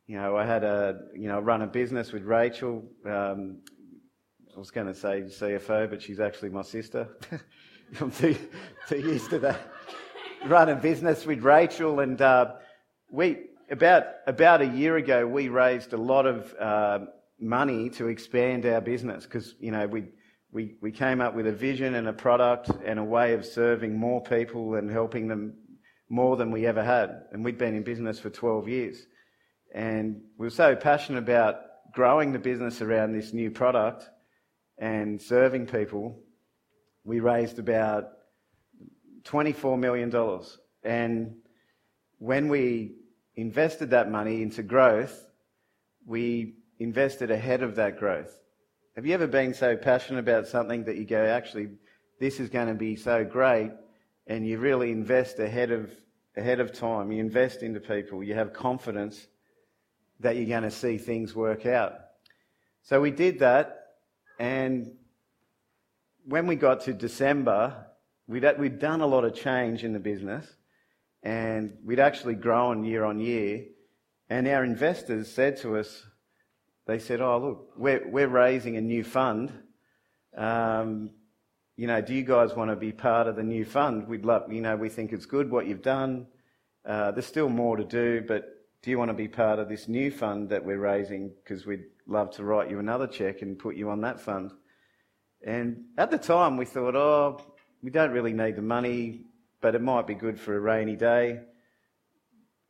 You 0.07 0.17
know, 0.17 0.37
I 0.37 0.47
had 0.47 0.63
a, 0.63 1.01
you 1.15 1.29
know, 1.29 1.41
run 1.41 1.63
a 1.63 1.67
business 1.67 2.13
with 2.13 2.23
Rachel. 2.23 2.85
Um, 3.05 3.59
I 4.55 4.59
was 4.59 4.71
going 4.71 4.87
to 4.87 4.95
say 4.95 5.23
CFO, 5.23 5.91
but 5.91 6.01
she's 6.01 6.21
actually 6.21 6.51
my 6.51 6.63
sister. 6.63 7.09
I'm 8.01 8.11
too, 8.11 8.37
too 8.89 8.99
used 8.99 9.31
to 9.31 9.39
that. 9.41 9.61
Run 10.47 10.69
a 10.69 10.77
business 10.77 11.27
with 11.27 11.43
Rachel, 11.43 12.01
and 12.01 12.21
uh, 12.21 12.53
we 13.11 13.47
about 13.71 14.05
about 14.27 14.63
a 14.63 14.67
year 14.67 14.97
ago 14.97 15.27
we 15.27 15.49
raised 15.49 15.93
a 15.93 15.97
lot 15.97 16.27
of 16.27 16.55
uh, 16.59 17.01
money 17.39 17.91
to 17.91 18.09
expand 18.09 18.67
our 18.67 18.81
business 18.81 19.25
because 19.25 19.55
you 19.61 19.71
know 19.71 19.87
we. 19.87 20.05
We, 20.55 20.75
we 20.83 20.93
came 20.93 21.23
up 21.23 21.35
with 21.35 21.47
a 21.47 21.53
vision 21.53 21.95
and 21.95 22.07
a 22.07 22.13
product 22.13 22.69
and 22.85 22.99
a 22.99 23.03
way 23.03 23.33
of 23.33 23.47
serving 23.47 23.97
more 23.97 24.23
people 24.23 24.75
and 24.75 24.91
helping 24.91 25.27
them 25.27 25.55
more 26.11 26.37
than 26.37 26.51
we 26.51 26.67
ever 26.67 26.85
had. 26.85 27.23
And 27.33 27.43
we'd 27.43 27.57
been 27.57 27.75
in 27.75 27.85
business 27.85 28.19
for 28.19 28.29
12 28.29 28.69
years. 28.69 29.07
And 29.75 30.21
we 30.37 30.45
were 30.45 30.51
so 30.51 30.77
passionate 30.77 31.21
about 31.21 31.57
growing 31.93 32.33
the 32.33 32.39
business 32.39 32.83
around 32.83 33.13
this 33.13 33.33
new 33.33 33.51
product 33.51 34.09
and 34.79 35.21
serving 35.21 35.67
people, 35.67 36.19
we 37.05 37.21
raised 37.21 37.59
about 37.59 38.09
$24 39.25 39.79
million. 39.79 40.13
And 40.83 41.37
when 42.19 42.49
we 42.49 42.97
invested 43.35 43.91
that 43.91 44.11
money 44.11 44.43
into 44.43 44.63
growth, 44.63 45.27
we 46.07 46.55
invested 46.79 47.31
ahead 47.31 47.63
of 47.63 47.77
that 47.77 47.99
growth. 47.99 48.39
Have 48.97 49.07
you 49.07 49.15
ever 49.15 49.27
been 49.27 49.55
so 49.55 49.77
passionate 49.77 50.19
about 50.19 50.47
something 50.47 50.85
that 50.85 50.97
you 50.97 51.05
go, 51.05 51.25
actually, 51.25 51.69
this 52.21 52.41
is 52.41 52.51
going 52.51 52.69
to 52.69 52.75
be 52.75 52.97
so 52.97 53.25
great, 53.25 53.71
and 54.27 54.47
you 54.47 54.59
really 54.59 54.93
invest 54.93 55.39
ahead 55.39 55.71
of, 55.71 55.91
ahead 56.37 56.61
of 56.61 56.73
time? 56.73 57.11
You 57.11 57.21
invest 57.21 57.63
into 57.63 57.81
people, 57.81 58.23
you 58.23 58.35
have 58.35 58.53
confidence 58.53 59.27
that 60.21 60.37
you're 60.37 60.47
going 60.47 60.63
to 60.63 60.71
see 60.71 60.99
things 60.99 61.35
work 61.35 61.67
out. 61.67 61.95
So 62.83 63.01
we 63.01 63.11
did 63.11 63.39
that, 63.39 63.87
and 64.39 64.93
when 66.25 66.47
we 66.47 66.57
got 66.57 66.83
to 66.83 66.93
December, 66.93 67.87
we'd, 68.27 68.45
we'd 68.59 68.79
done 68.79 69.01
a 69.01 69.07
lot 69.07 69.25
of 69.25 69.35
change 69.35 69.85
in 69.85 69.93
the 69.93 69.99
business, 69.99 70.47
and 71.23 71.77
we'd 71.85 72.01
actually 72.01 72.35
grown 72.35 72.85
year 72.85 73.05
on 73.05 73.21
year. 73.21 73.65
And 74.29 74.49
our 74.49 74.65
investors 74.65 75.31
said 75.31 75.59
to 75.59 75.77
us, 75.77 76.05
they 76.87 76.99
said, 76.99 77.21
"Oh, 77.21 77.39
look, 77.39 77.73
we're 77.77 78.09
we're 78.09 78.29
raising 78.29 78.77
a 78.77 78.81
new 78.81 79.05
fund. 79.05 79.53
Um, 80.37 81.11
you 81.77 81.87
know, 81.87 82.01
do 82.01 82.15
you 82.15 82.23
guys 82.23 82.55
want 82.55 82.71
to 82.71 82.77
be 82.77 82.93
part 82.93 83.27
of 83.27 83.37
the 83.37 83.43
new 83.43 83.65
fund? 83.65 84.09
We'd 84.09 84.25
love, 84.25 84.53
you 84.53 84.61
know, 84.61 84.77
we 84.77 84.89
think 84.89 85.13
it's 85.13 85.27
good 85.27 85.51
what 85.51 85.67
you've 85.67 85.83
done. 85.83 86.27
Uh, 86.85 87.13
there's 87.13 87.27
still 87.27 87.49
more 87.49 87.77
to 87.77 87.85
do, 87.85 88.23
but 88.27 88.45
do 88.83 88.91
you 88.91 88.99
want 88.99 89.11
to 89.11 89.15
be 89.15 89.29
part 89.29 89.59
of 89.59 89.69
this 89.69 89.89
new 89.89 90.11
fund 90.11 90.49
that 90.51 90.65
we're 90.65 90.79
raising? 90.79 91.33
Because 91.43 91.65
we'd 91.65 91.85
love 92.07 92.31
to 92.33 92.45
write 92.45 92.71
you 92.71 92.79
another 92.79 93.07
check 93.07 93.43
and 93.43 93.59
put 93.59 93.77
you 93.77 93.91
on 93.91 94.01
that 94.01 94.21
fund." 94.21 94.51
And 95.45 95.85
at 95.99 96.11
the 96.11 96.19
time, 96.19 96.57
we 96.57 96.65
thought, 96.65 96.97
"Oh, 96.97 97.41
we 97.83 97.91
don't 97.91 98.13
really 98.13 98.33
need 98.33 98.57
the 98.57 98.63
money, 98.63 99.27
but 99.63 99.75
it 99.75 99.81
might 99.81 100.07
be 100.07 100.15
good 100.15 100.39
for 100.39 100.55
a 100.55 100.61
rainy 100.61 100.97
day." 100.97 101.41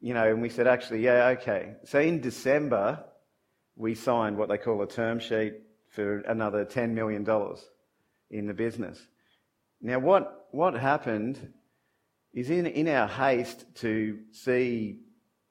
You 0.01 0.15
know, 0.15 0.29
and 0.29 0.41
we 0.41 0.49
said, 0.49 0.69
"Actually, 0.69 1.03
yeah, 1.03 1.35
okay." 1.39 1.75
So 1.85 1.99
in 1.99 2.21
December 2.21 3.05
we 3.77 3.95
signed 3.95 4.37
what 4.37 4.49
they 4.49 4.59
call 4.59 4.83
a 4.83 4.87
term 4.87 5.19
sheet 5.19 5.55
for 5.89 6.19
another 6.21 6.65
$10 6.65 6.91
million 6.91 7.27
in 8.31 8.47
the 8.47 8.55
business. 8.55 9.01
Now, 9.81 9.99
what, 9.99 10.49
what 10.53 10.75
happened 10.75 11.53
is 12.33 12.51
in, 12.51 12.67
in 12.67 12.89
our 12.89 13.09
haste 13.09 13.65
to 13.77 14.19
see 14.31 15.01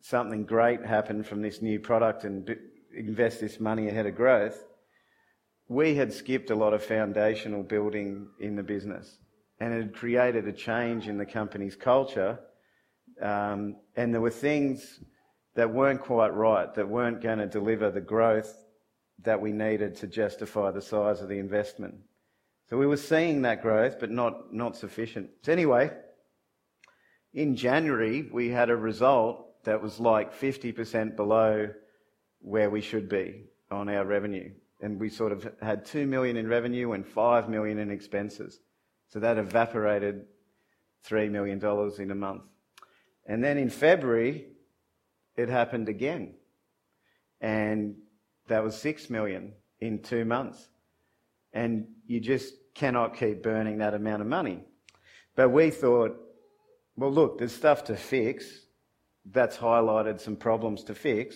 something 0.02 0.46
great 0.46 0.84
happen 0.84 1.24
from 1.24 1.42
this 1.42 1.62
new 1.62 1.80
product 1.80 2.24
and 2.24 2.46
b- 2.46 2.56
invest 2.96 3.40
this 3.40 3.60
money 3.60 3.88
ahead 3.88 4.08
of 4.08 4.16
growth, 4.16 4.64
we 5.68 5.96
had 5.96 6.12
skipped 6.12 6.50
a 6.50 6.56
lot 6.56 6.74
of 6.74 6.84
foundational 6.84 7.64
building 7.64 8.28
in 8.40 8.56
the 8.56 8.64
business 8.64 9.18
and 9.62 9.76
it 9.76 9.78
had 9.78 9.94
created 9.94 10.48
a 10.48 10.52
change 10.52 11.08
in 11.08 11.20
the 11.20 11.26
company's 11.26 11.76
culture. 11.76 12.40
Um, 13.22 13.76
and 13.96 14.12
there 14.12 14.20
were 14.20 14.32
things 14.32 15.00
that 15.54 15.72
weren't 15.72 16.02
quite 16.02 16.34
right, 16.34 16.74
that 16.74 16.90
weren't 16.90 17.22
going 17.22 17.38
to 17.38 17.46
deliver 17.46 17.92
the 17.92 18.02
growth 18.02 18.52
that 19.22 19.40
we 19.40 19.52
needed 19.52 19.96
to 19.98 20.08
justify 20.08 20.72
the 20.72 20.82
size 20.82 21.22
of 21.22 21.30
the 21.30 21.38
investment. 21.38 21.94
So 22.72 22.78
we 22.78 22.88
were 22.88 22.98
seeing 22.98 23.44
that 23.44 23.62
growth, 23.62 24.00
but 24.00 24.10
not, 24.10 24.52
not 24.52 24.76
sufficient. 24.76 25.30
So 25.44 25.52
anyway, 25.52 25.92
in 27.36 27.56
January, 27.56 28.28
we 28.34 28.50
had 28.50 28.72
a 28.72 28.76
result 28.76 29.64
that 29.66 29.80
was 29.80 30.00
like 30.00 30.34
50% 30.34 31.16
below 31.16 31.70
where 32.40 32.72
we 32.72 32.82
should 32.82 33.08
be 33.08 33.44
on 33.70 33.90
our 33.90 34.06
revenue. 34.06 34.50
And 34.82 35.00
we 35.00 35.10
sort 35.10 35.32
of 35.32 35.54
had 35.62 35.86
2 35.86 36.08
million 36.08 36.36
in 36.36 36.48
revenue 36.48 36.94
and 36.94 37.06
5 37.06 37.48
million 37.48 37.78
in 37.78 37.92
expenses. 37.92 38.60
So 39.12 39.20
that 39.20 39.38
evaporated 39.38 40.26
$3 41.08 41.30
million 41.30 41.60
in 42.00 42.12
a 42.12 42.16
month. 42.16 42.44
And 43.26 43.44
then 43.44 43.58
in 43.58 43.70
February, 43.70 44.48
it 45.36 45.50
happened 45.50 45.90
again. 45.90 46.36
And 47.40 47.96
that 48.48 48.64
was 48.64 48.76
six 48.78 49.10
million 49.10 49.54
in 49.80 50.02
two 50.02 50.26
months. 50.26 50.70
And 51.54 51.88
you 52.06 52.20
just 52.20 52.54
cannot 52.74 53.18
keep 53.18 53.44
burning 53.44 53.80
that 53.80 53.94
amount 53.94 54.22
of 54.22 54.28
money. 54.28 54.64
But 55.36 55.50
we 55.50 55.72
thought, 55.72 56.18
well, 56.96 57.12
look, 57.12 57.38
there's 57.38 57.54
stuff 57.54 57.84
to 57.86 57.96
fix. 57.96 58.46
That's 59.26 59.58
highlighted 59.58 60.20
some 60.22 60.36
problems 60.36 60.84
to 60.86 60.96
fix. 60.96 61.36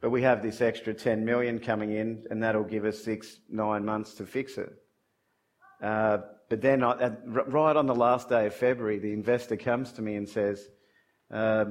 But 0.00 0.10
we 0.10 0.22
have 0.22 0.42
this 0.42 0.60
extra 0.60 0.94
10 0.94 1.24
million 1.24 1.58
coming 1.58 1.92
in, 1.92 2.24
and 2.30 2.42
that'll 2.42 2.64
give 2.64 2.84
us 2.84 3.02
six, 3.02 3.38
nine 3.48 3.84
months 3.84 4.14
to 4.14 4.26
fix 4.26 4.58
it. 4.58 4.72
Uh, 5.80 6.18
but 6.52 6.60
then, 6.60 6.82
right 6.82 7.76
on 7.76 7.86
the 7.86 7.94
last 7.94 8.28
day 8.28 8.44
of 8.44 8.54
February, 8.54 8.98
the 8.98 9.14
investor 9.14 9.56
comes 9.56 9.90
to 9.92 10.02
me 10.02 10.16
and 10.16 10.28
says, 10.28 10.68
uh, 11.30 11.64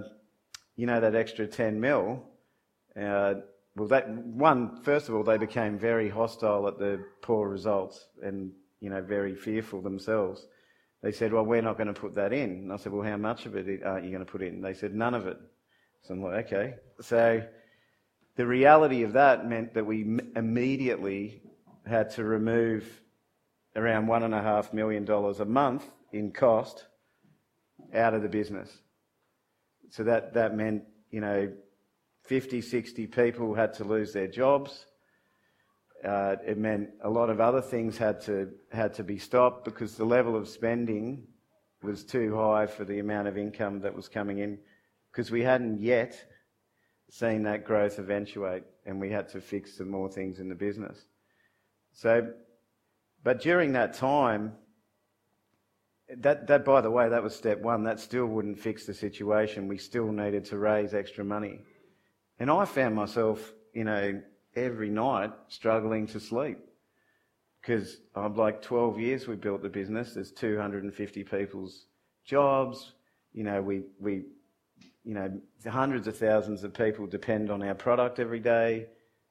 you 0.76 0.88
know, 0.88 1.00
that 1.00 1.14
extra 1.14 1.46
10 1.46 1.80
mil, 1.80 2.24
uh, 3.00 3.36
well, 3.76 3.88
that 3.90 4.10
one, 4.10 4.82
first 4.82 5.08
of 5.08 5.14
all, 5.14 5.24
they 5.24 5.38
became 5.38 5.78
very 5.78 6.10
hostile 6.10 6.68
at 6.68 6.80
the 6.80 7.00
poor 7.22 7.48
results 7.48 8.08
and, 8.24 8.54
you 8.80 8.90
know, 8.90 9.04
very 9.04 9.36
fearful 9.36 9.84
themselves. 9.84 10.48
They 11.04 11.12
said, 11.12 11.32
well, 11.32 11.46
we're 11.46 11.62
not 11.62 11.78
going 11.78 11.94
to 11.94 12.02
put 12.02 12.16
that 12.16 12.34
in. 12.34 12.50
And 12.50 12.74
I 12.74 12.78
said, 12.78 12.92
well, 12.92 13.08
how 13.08 13.18
much 13.18 13.46
of 13.46 13.56
it 13.56 13.84
aren't 13.84 14.06
you 14.06 14.10
going 14.10 14.26
to 14.26 14.32
put 14.32 14.42
in? 14.42 14.62
They 14.62 14.74
said, 14.74 14.96
none 14.96 15.14
of 15.14 15.28
it. 15.28 15.38
So 16.02 16.16
I'm 16.16 16.24
like, 16.24 16.52
okay. 16.52 16.74
So 17.02 17.44
the 18.36 18.48
reality 18.48 19.04
of 19.04 19.14
that 19.14 19.48
meant 19.48 19.76
that 19.76 19.86
we 19.86 20.18
immediately 20.36 21.44
had 21.86 22.10
to 22.16 22.24
remove 22.24 23.02
around 23.75 24.08
one 24.08 24.24
and 24.24 24.34
a 24.34 24.42
half 24.42 24.74
million 24.74 25.06
dollars 25.06 25.40
a 25.40 25.46
month 25.46 25.86
in 26.12 26.32
cost 26.32 26.86
out 27.94 28.13
of 28.13 28.22
the 28.22 28.30
business. 28.30 28.70
So 29.90 30.04
that, 30.04 30.34
that 30.34 30.56
meant, 30.56 30.84
you 31.10 31.22
know, 31.22 31.51
50, 32.24 32.62
60 32.62 33.08
people 33.08 33.54
had 33.54 33.74
to 33.75 33.84
lose 33.84 34.13
their 34.13 34.28
jobs. 34.28 34.86
Uh, 36.06 36.36
it 36.46 36.58
meant 36.58 36.90
a 37.04 37.10
lot 37.10 37.30
of 37.30 37.40
other 37.40 37.62
things 37.62 37.98
had 37.98 38.22
to, 38.22 38.50
had 38.72 38.94
to 38.96 39.04
be 39.04 39.18
stopped 39.18 39.66
because 39.66 39.96
the 39.96 40.06
level 40.06 40.36
of 40.36 40.48
spending 40.48 41.28
was 41.84 42.04
too 42.04 42.36
high 42.36 42.66
for 42.66 42.86
the 42.86 43.00
amount 43.00 43.28
of 43.28 43.38
income 43.38 43.82
that 43.82 43.96
was 43.96 44.08
coming 44.08 44.40
in 44.40 44.58
because 45.12 45.32
we 45.32 45.42
hadn't 45.42 45.82
yet 45.82 46.16
seen 47.10 47.44
that 47.44 47.66
growth 47.66 48.00
eventuate 48.00 48.63
and 48.86 49.00
we 49.00 49.10
had 49.10 49.28
to 49.30 49.42
fix 49.42 49.78
some 49.78 49.90
more 49.90 50.10
things 50.10 50.40
in 50.40 50.48
the 50.48 50.56
business. 50.56 51.06
So, 51.94 52.32
but 53.24 53.42
during 53.42 53.74
that 53.74 53.94
time, 53.94 54.54
that, 56.18 56.48
that, 56.48 56.66
by 56.66 56.82
the 56.82 56.92
way, 56.92 57.10
that 57.10 57.24
was 57.24 57.36
step 57.36 57.62
one. 57.62 57.84
That 57.84 58.00
still 58.00 58.25
wouldn't 58.25 58.60
fix 58.60 58.86
the 58.86 58.94
situation. 58.94 59.68
We 59.68 59.78
still 59.78 60.12
needed 60.12 60.46
to 60.46 60.58
raise 60.58 60.94
extra 60.94 61.24
money. 61.24 61.60
And 62.40 62.50
I 62.50 62.66
found 62.66 62.96
myself, 62.96 63.54
you 63.74 63.84
know, 63.84 64.22
every 64.56 64.90
night 64.90 65.32
struggling 65.48 66.08
to 66.08 66.20
sleep. 66.20 66.58
Because 67.62 67.98
I'm 68.16 68.36
like 68.36 68.62
12 68.62 69.00
years 69.00 69.28
we 69.28 69.36
built 69.36 69.62
the 69.62 69.70
business. 69.70 70.16
There's 70.16 70.32
250 70.32 71.24
people's 71.24 71.86
jobs. 72.25 72.94
You 73.34 73.44
know, 73.44 73.62
we, 73.62 73.84
we, 74.00 74.24
you 75.04 75.13
know, 75.13 75.40
hundreds 75.70 76.08
of 76.08 76.18
thousands 76.18 76.63
of 76.63 76.74
people 76.74 77.06
depend 77.06 77.51
on 77.51 77.62
our 77.62 77.75
product 77.75 78.20
every 78.20 78.40
day. 78.40 78.88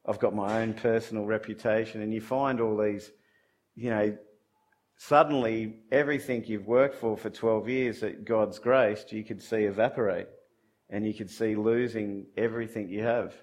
I've 0.06 0.20
got 0.20 0.34
my 0.34 0.62
own 0.62 0.74
personal 0.74 1.26
reputation. 1.26 2.02
And 2.02 2.14
you 2.14 2.20
find 2.20 2.60
all 2.60 2.76
these, 2.76 3.10
you 3.80 3.88
know, 3.88 4.14
suddenly 4.98 5.76
everything 5.90 6.44
you've 6.44 6.66
worked 6.66 6.96
for 6.96 7.16
for 7.16 7.30
12 7.30 7.66
years 7.66 8.02
at 8.02 8.26
God's 8.26 8.58
grace, 8.58 9.06
you 9.08 9.24
could 9.24 9.42
see 9.42 9.64
evaporate 9.64 10.28
and 10.90 11.06
you 11.06 11.14
could 11.14 11.30
see 11.30 11.56
losing 11.56 12.26
everything 12.36 12.90
you 12.90 13.02
have 13.02 13.34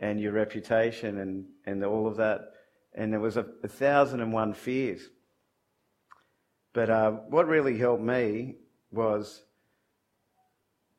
and 0.00 0.20
your 0.20 0.32
reputation 0.32 1.18
and, 1.18 1.44
and 1.66 1.84
all 1.84 2.08
of 2.08 2.16
that. 2.16 2.40
And 2.94 3.12
there 3.12 3.20
was 3.20 3.36
a, 3.36 3.46
a 3.62 3.68
thousand 3.68 4.22
and 4.22 4.32
one 4.32 4.54
fears. 4.54 5.02
But 6.72 6.90
uh, 6.90 7.12
what 7.12 7.46
really 7.46 7.78
helped 7.78 8.02
me 8.02 8.56
was, 8.90 9.44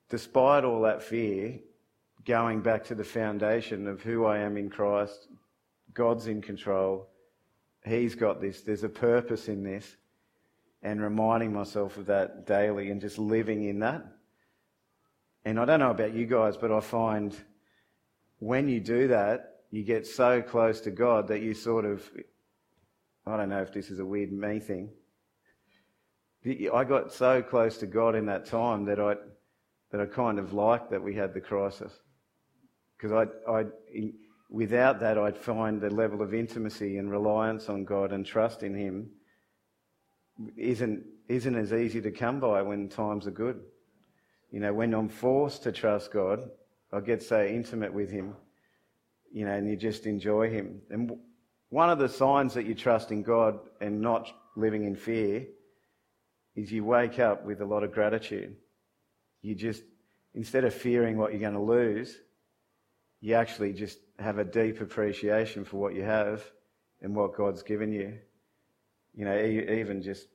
despite 0.10 0.64
all 0.64 0.84
that 0.84 1.04
fear, 1.04 1.60
going 2.26 2.62
back 2.62 2.86
to 2.86 2.96
the 2.96 3.04
foundation 3.04 3.86
of 3.88 4.02
who 4.02 4.24
I 4.24 4.38
am 4.38 4.56
in 4.56 4.70
Christ, 4.70 5.28
God's 5.94 6.28
in 6.28 6.42
control, 6.42 7.11
He's 7.86 8.16
got 8.16 8.42
this, 8.42 8.62
there's 8.62 8.84
a 8.84 8.90
purpose 8.90 9.48
in 9.48 9.64
this, 9.64 9.98
and 10.84 11.02
reminding 11.02 11.54
myself 11.54 11.98
of 11.98 12.08
that 12.08 12.46
daily 12.46 12.90
and 12.90 13.02
just 13.02 13.18
living 13.18 13.64
in 13.64 13.80
that. 13.80 14.04
And 15.46 15.60
I 15.60 15.66
don't 15.66 15.80
know 15.80 15.92
about 15.92 16.14
you 16.14 16.26
guys, 16.26 16.58
but 16.58 16.72
I 16.72 16.80
find 16.80 17.36
when 18.40 18.68
you 18.68 18.80
do 18.80 19.08
that, 19.10 19.62
you 19.72 19.84
get 19.84 20.06
so 20.06 20.42
close 20.42 20.82
to 20.82 20.92
God 20.92 21.28
that 21.30 21.42
you 21.42 21.54
sort 21.54 21.86
of, 21.86 22.08
I 23.26 23.38
don't 23.38 23.50
know 23.50 23.62
if 23.62 23.72
this 23.72 23.90
is 23.90 24.00
a 24.00 24.06
weird 24.06 24.32
me 24.32 24.60
thing. 24.60 24.90
I 26.46 26.84
got 26.84 27.14
so 27.14 27.42
close 27.42 27.78
to 27.78 27.86
God 27.88 28.16
in 28.16 28.26
that 28.26 28.46
time 28.46 28.86
that 28.86 29.00
I, 29.00 29.16
that 29.92 30.02
I 30.02 30.06
kind 30.06 30.40
of 30.40 30.54
liked 30.54 30.90
that 30.92 31.04
we 31.04 31.16
had 31.16 31.34
the 31.34 31.42
crisis. 31.42 31.94
Because 32.98 33.12
I, 33.48 33.52
I, 33.52 33.66
without 34.52 35.00
that, 35.00 35.18
I'd 35.18 35.38
find 35.38 35.80
the 35.82 35.90
level 35.90 36.22
of 36.22 36.34
intimacy 36.34 36.98
and 36.98 37.10
reliance 37.10 37.70
on 37.70 37.86
God 37.86 38.12
and 38.12 38.26
trust 38.26 38.62
in 38.62 38.76
Him 38.76 39.10
isn't, 40.58 41.04
isn't 41.30 41.56
as 41.56 41.72
easy 41.74 42.02
to 42.02 42.12
come 42.12 42.40
by 42.40 42.62
when 42.62 42.90
times 42.90 43.26
are 43.26 43.32
good. 43.32 43.62
You 44.52 44.60
know, 44.60 44.74
when 44.74 44.94
I'm 44.94 45.08
forced 45.08 45.64
to 45.64 45.72
trust 45.72 46.12
God, 46.12 46.52
I 46.92 47.00
get 47.00 47.24
so 47.24 47.44
intimate 47.44 47.94
with 47.94 48.12
Him, 48.12 48.36
you 49.32 49.46
know, 49.46 49.54
and 49.54 49.70
you 49.70 49.78
just 49.78 50.06
enjoy 50.06 50.50
Him. 50.50 50.82
And 50.90 51.18
one 51.70 51.90
of 51.90 52.00
the 52.00 52.10
signs 52.10 52.54
that 52.56 52.66
you 52.66 52.76
trust 52.76 53.12
in 53.12 53.24
God 53.24 53.58
and 53.80 54.02
not 54.02 54.30
living 54.58 54.84
in 54.84 54.98
fear 54.98 55.48
is 56.58 56.70
you 56.74 56.84
wake 56.84 57.20
up 57.20 57.46
with 57.46 57.62
a 57.62 57.66
lot 57.66 57.84
of 57.84 57.94
gratitude. 57.94 58.58
You 59.42 59.56
just, 59.56 59.84
instead 60.36 60.66
of 60.66 60.74
fearing 60.74 61.18
what 61.18 61.32
you're 61.32 61.40
going 61.40 61.54
to 61.54 61.62
lose, 61.62 62.18
you 63.22 63.36
actually 63.36 63.72
just 63.74 64.00
have 64.18 64.40
a 64.40 64.44
deep 64.44 64.82
appreciation 64.82 65.64
for 65.64 65.78
what 65.78 65.94
you 65.94 66.04
have 66.04 66.44
and 67.02 67.16
what 67.16 67.36
God's 67.36 67.62
given 67.62 67.92
you. 67.92 68.18
You 69.14 69.26
know, 69.26 69.38
even 69.40 70.02
just, 70.02 70.28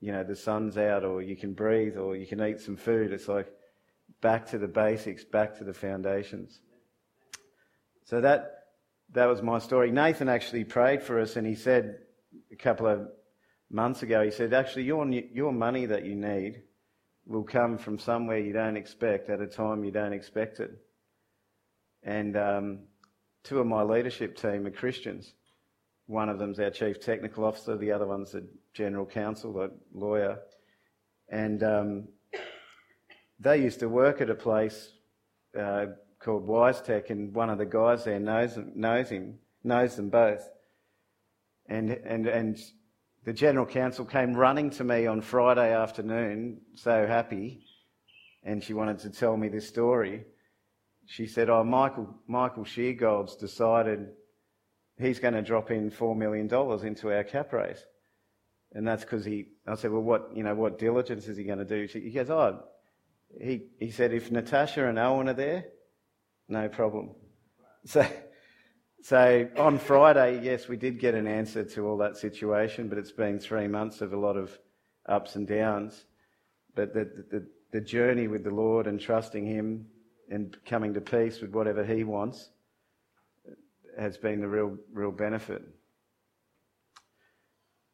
you 0.00 0.10
know, 0.12 0.24
the 0.24 0.36
sun's 0.36 0.78
out 0.78 1.04
or 1.04 1.20
you 1.20 1.36
can 1.36 1.52
breathe 1.52 1.96
or 1.96 2.16
you 2.16 2.26
can 2.26 2.42
eat 2.42 2.60
some 2.60 2.76
food. 2.76 3.12
It's 3.12 3.28
like, 3.28 3.52
back 4.22 4.46
to 4.50 4.58
the 4.58 4.68
basics, 4.68 5.24
back 5.24 5.58
to 5.58 5.64
the 5.64 5.74
foundations. 5.74 6.60
So 8.04 8.22
that, 8.22 8.64
that 9.12 9.26
was 9.26 9.42
my 9.42 9.58
story. 9.58 9.90
Nathan 9.90 10.28
actually 10.28 10.64
prayed 10.64 11.02
for 11.02 11.20
us 11.20 11.36
and 11.36 11.46
he 11.46 11.54
said 11.54 11.98
a 12.50 12.56
couple 12.56 12.86
of 12.86 13.08
months 13.70 14.02
ago, 14.02 14.24
he 14.24 14.30
said, 14.30 14.54
actually, 14.54 14.84
your, 14.84 15.06
your 15.08 15.52
money 15.52 15.86
that 15.86 16.04
you 16.04 16.14
need 16.14 16.62
will 17.26 17.44
come 17.44 17.76
from 17.76 17.98
somewhere 17.98 18.38
you 18.38 18.52
don't 18.52 18.76
expect 18.76 19.28
at 19.28 19.40
a 19.40 19.46
time 19.46 19.84
you 19.84 19.90
don't 19.90 20.12
expect 20.12 20.58
it. 20.58 20.70
And 22.02 22.36
um, 22.36 22.78
two 23.44 23.60
of 23.60 23.66
my 23.66 23.82
leadership 23.82 24.36
team 24.36 24.66
are 24.66 24.70
Christians. 24.70 25.34
One 26.06 26.28
of 26.28 26.38
them's 26.38 26.58
our 26.58 26.70
chief 26.70 27.00
technical 27.00 27.44
officer, 27.44 27.76
the 27.76 27.92
other 27.92 28.06
one's 28.06 28.32
the 28.32 28.46
general 28.74 29.06
counsel, 29.06 29.52
the 29.52 29.70
lawyer. 29.92 30.38
And 31.28 31.62
um, 31.62 32.08
they 33.38 33.58
used 33.62 33.80
to 33.80 33.88
work 33.88 34.20
at 34.20 34.30
a 34.30 34.34
place 34.34 34.92
uh, 35.58 35.86
called 36.18 36.46
WiseTech, 36.46 37.10
and 37.10 37.34
one 37.34 37.50
of 37.50 37.58
the 37.58 37.66
guys 37.66 38.04
there 38.04 38.20
knows 38.20 38.58
knows 38.74 39.08
him, 39.08 39.38
knows 39.64 39.96
them 39.96 40.10
both. 40.10 40.48
And 41.68 41.90
and 41.90 42.26
and 42.26 42.58
the 43.24 43.32
general 43.32 43.66
counsel 43.66 44.04
came 44.04 44.34
running 44.34 44.70
to 44.70 44.84
me 44.84 45.06
on 45.06 45.20
Friday 45.20 45.74
afternoon, 45.74 46.60
so 46.74 47.06
happy, 47.06 47.64
and 48.42 48.62
she 48.62 48.74
wanted 48.74 48.98
to 49.00 49.10
tell 49.10 49.36
me 49.36 49.48
this 49.48 49.68
story. 49.68 50.24
She 51.10 51.26
said, 51.26 51.50
"Oh, 51.50 51.64
Michael 51.64 52.08
Michael 52.28 52.62
Sheargold's 52.64 53.34
decided 53.34 54.10
he's 54.96 55.18
going 55.18 55.34
to 55.34 55.42
drop 55.42 55.72
in 55.72 55.90
four 55.90 56.14
million 56.14 56.46
dollars 56.46 56.84
into 56.84 57.12
our 57.12 57.24
cap 57.24 57.52
raise." 57.52 57.84
And 58.72 58.86
that's 58.86 59.02
because 59.02 59.24
he, 59.24 59.46
I 59.66 59.74
said, 59.74 59.90
well, 59.90 60.02
what, 60.02 60.30
you 60.32 60.44
know, 60.44 60.54
what 60.54 60.78
diligence 60.78 61.26
is 61.26 61.36
he 61.36 61.42
going 61.42 61.58
to 61.58 61.64
do? 61.64 61.88
She, 61.88 61.98
he 62.02 62.10
goes, 62.10 62.30
oh, 62.30 62.62
he, 63.40 63.62
he 63.80 63.90
said, 63.90 64.12
if 64.12 64.30
Natasha 64.30 64.86
and 64.86 64.96
Owen 64.96 65.28
are 65.28 65.34
there, 65.34 65.64
no 66.48 66.68
problem. 66.68 67.10
So, 67.86 68.06
so 69.02 69.48
on 69.56 69.78
Friday, 69.78 70.44
yes, 70.44 70.68
we 70.68 70.76
did 70.76 71.00
get 71.00 71.16
an 71.16 71.26
answer 71.26 71.64
to 71.64 71.88
all 71.88 71.96
that 71.96 72.16
situation, 72.16 72.88
but 72.88 72.98
it's 72.98 73.10
been 73.10 73.40
three 73.40 73.66
months 73.66 74.00
of 74.00 74.12
a 74.12 74.16
lot 74.16 74.36
of 74.36 74.56
ups 75.08 75.34
and 75.34 75.48
downs. 75.48 76.04
But 76.76 76.94
the, 76.94 77.10
the, 77.30 77.46
the 77.72 77.80
journey 77.80 78.28
with 78.28 78.44
the 78.44 78.54
Lord 78.54 78.86
and 78.86 79.00
trusting 79.00 79.46
Him 79.46 79.86
and 80.30 80.56
coming 80.64 80.94
to 80.94 81.00
peace 81.00 81.40
with 81.40 81.50
whatever 81.50 81.84
He 81.84 82.04
wants 82.04 82.50
has 83.98 84.16
been 84.16 84.40
the 84.40 84.48
real, 84.48 84.76
real 84.92 85.10
benefit. 85.10 85.62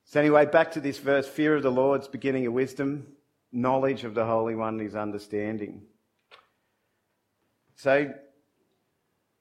So, 0.05 0.20
anyway, 0.20 0.46
back 0.46 0.70
to 0.72 0.81
this 0.81 0.99
verse 0.99 1.27
fear 1.27 1.57
of 1.57 1.62
the 1.62 1.70
Lord's 1.70 2.07
beginning 2.07 2.46
of 2.46 2.53
wisdom 2.53 3.09
knowledge 3.53 4.05
of 4.05 4.14
the 4.14 4.25
Holy 4.25 4.55
One 4.55 4.81
is 4.81 4.94
understanding. 4.94 5.83
So, 7.75 8.12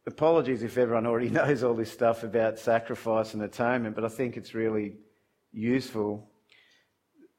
apologies 0.08 0.64
if 0.64 0.78
everyone 0.78 1.06
already 1.06 1.30
knows 1.42 1.64
all 1.64 1.74
this 1.74 1.92
stuff 1.92 2.24
about 2.24 2.58
sacrifice 2.60 3.34
and 3.34 3.44
atonement, 3.44 3.96
but 3.96 4.06
I 4.06 4.10
think 4.10 4.38
it's 4.38 4.54
really 4.54 4.96
useful. 5.52 6.30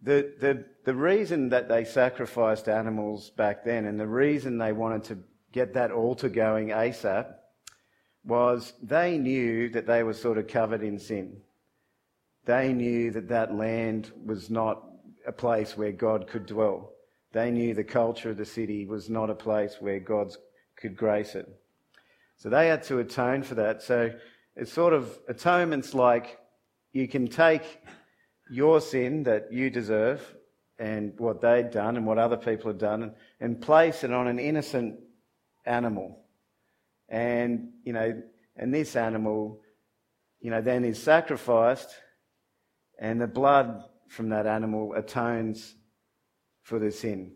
The, 0.02 0.34
the, 0.38 0.64
the 0.84 0.94
reason 0.94 1.48
that 1.48 1.68
they 1.68 1.84
sacrificed 1.84 2.68
animals 2.68 3.30
back 3.30 3.64
then 3.64 3.86
and 3.86 3.98
the 3.98 4.06
reason 4.06 4.58
they 4.58 4.72
wanted 4.72 5.04
to 5.04 5.18
get 5.56 5.72
that 5.72 5.90
altar 5.90 6.28
going 6.28 6.68
ASAP 6.68 7.32
was 8.26 8.74
they 8.82 9.16
knew 9.16 9.70
that 9.70 9.86
they 9.86 10.02
were 10.02 10.12
sort 10.12 10.36
of 10.36 10.46
covered 10.46 10.82
in 10.82 10.98
sin. 10.98 11.38
They 12.44 12.74
knew 12.74 13.10
that 13.12 13.28
that 13.28 13.54
land 13.54 14.12
was 14.22 14.50
not 14.50 14.84
a 15.26 15.32
place 15.32 15.74
where 15.74 15.92
God 15.92 16.26
could 16.26 16.44
dwell. 16.44 16.92
They 17.32 17.50
knew 17.50 17.72
the 17.72 17.84
culture 17.84 18.28
of 18.28 18.36
the 18.36 18.44
city 18.44 18.84
was 18.84 19.08
not 19.08 19.30
a 19.30 19.34
place 19.34 19.76
where 19.80 19.98
God 19.98 20.28
could 20.76 20.94
grace 20.94 21.34
it. 21.34 21.48
So 22.36 22.50
they 22.50 22.68
had 22.68 22.82
to 22.84 22.98
atone 22.98 23.42
for 23.42 23.54
that. 23.54 23.80
So 23.82 24.12
it's 24.56 24.70
sort 24.70 24.92
of 24.92 25.18
atonement's 25.26 25.94
like 25.94 26.38
you 26.92 27.08
can 27.08 27.28
take 27.28 27.80
your 28.50 28.82
sin 28.82 29.22
that 29.22 29.50
you 29.50 29.70
deserve 29.70 30.20
and 30.78 31.18
what 31.18 31.40
they'd 31.40 31.70
done 31.70 31.96
and 31.96 32.06
what 32.06 32.18
other 32.18 32.36
people 32.36 32.68
had 32.68 32.78
done 32.78 33.02
and, 33.04 33.12
and 33.40 33.62
place 33.62 34.04
it 34.04 34.12
on 34.12 34.28
an 34.28 34.38
innocent 34.38 35.00
animal. 35.66 36.24
And, 37.08 37.72
you 37.84 37.92
know, 37.92 38.22
and 38.56 38.74
this 38.74 38.96
animal, 38.96 39.60
you 40.40 40.50
know, 40.50 40.62
then 40.62 40.84
is 40.84 41.02
sacrificed 41.02 41.90
and 42.98 43.20
the 43.20 43.26
blood 43.26 43.84
from 44.08 44.30
that 44.30 44.46
animal 44.46 44.94
atones 44.94 45.74
for 46.62 46.78
the 46.78 46.90
sin. 46.90 47.32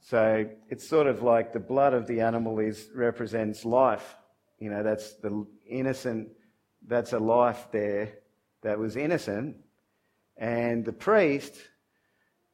So 0.00 0.46
it's 0.68 0.88
sort 0.88 1.06
of 1.06 1.22
like 1.22 1.52
the 1.52 1.60
blood 1.60 1.92
of 1.92 2.06
the 2.06 2.20
animal 2.20 2.58
is 2.58 2.88
represents 2.94 3.64
life. 3.64 4.16
You 4.58 4.70
know, 4.70 4.82
that's 4.82 5.14
the 5.16 5.46
innocent, 5.68 6.28
that's 6.86 7.12
a 7.12 7.18
life 7.18 7.68
there 7.72 8.14
that 8.62 8.78
was 8.78 8.96
innocent. 8.96 9.56
And 10.36 10.84
the 10.84 10.92
priest, 10.92 11.54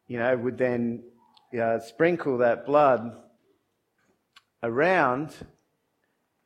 you 0.07 0.19
know, 0.19 0.37
would 0.37 0.57
then 0.57 1.03
uh, 1.61 1.81
sprinkle 1.81 2.39
that 2.39 2.65
blood 2.65 3.13
around, 4.63 5.35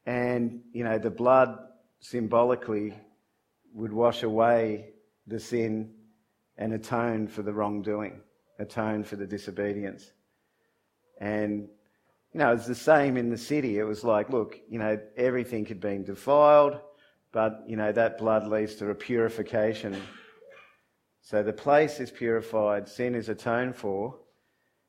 and, 0.07 0.63
you 0.73 0.85
know, 0.85 0.99
the 0.99 1.11
blood 1.11 1.59
symbolically 2.01 2.95
would 3.75 3.93
wash 3.93 4.23
away 4.23 4.91
the 5.27 5.41
sin 5.41 5.93
and 6.57 6.73
atone 6.73 7.29
for 7.29 7.43
the 7.43 7.53
wrongdoing, 7.53 8.21
atone 8.59 9.05
for 9.05 9.17
the 9.17 9.27
disobedience. 9.27 10.13
And, 11.21 11.69
you 12.33 12.39
know, 12.39 12.53
it's 12.53 12.67
the 12.67 12.75
same 12.75 13.17
in 13.17 13.31
the 13.31 13.39
city. 13.39 13.79
It 13.79 13.85
was 13.85 14.05
like, 14.05 14.31
look, 14.31 14.59
you 14.69 14.79
know, 14.79 14.99
everything 15.17 15.67
had 15.67 15.81
been 15.81 16.05
defiled, 16.05 16.81
but, 17.33 17.65
you 17.67 17.77
know, 17.77 17.93
that 17.93 18.19
blood 18.19 18.47
leads 18.47 18.77
to 18.77 18.91
a 18.91 18.95
purification. 18.95 20.01
So 21.21 21.43
the 21.43 21.53
place 21.53 21.99
is 22.01 22.11
purified, 22.11 22.89
sin 22.89 23.15
is 23.15 23.29
atoned 23.29 23.77
for, 23.77 24.17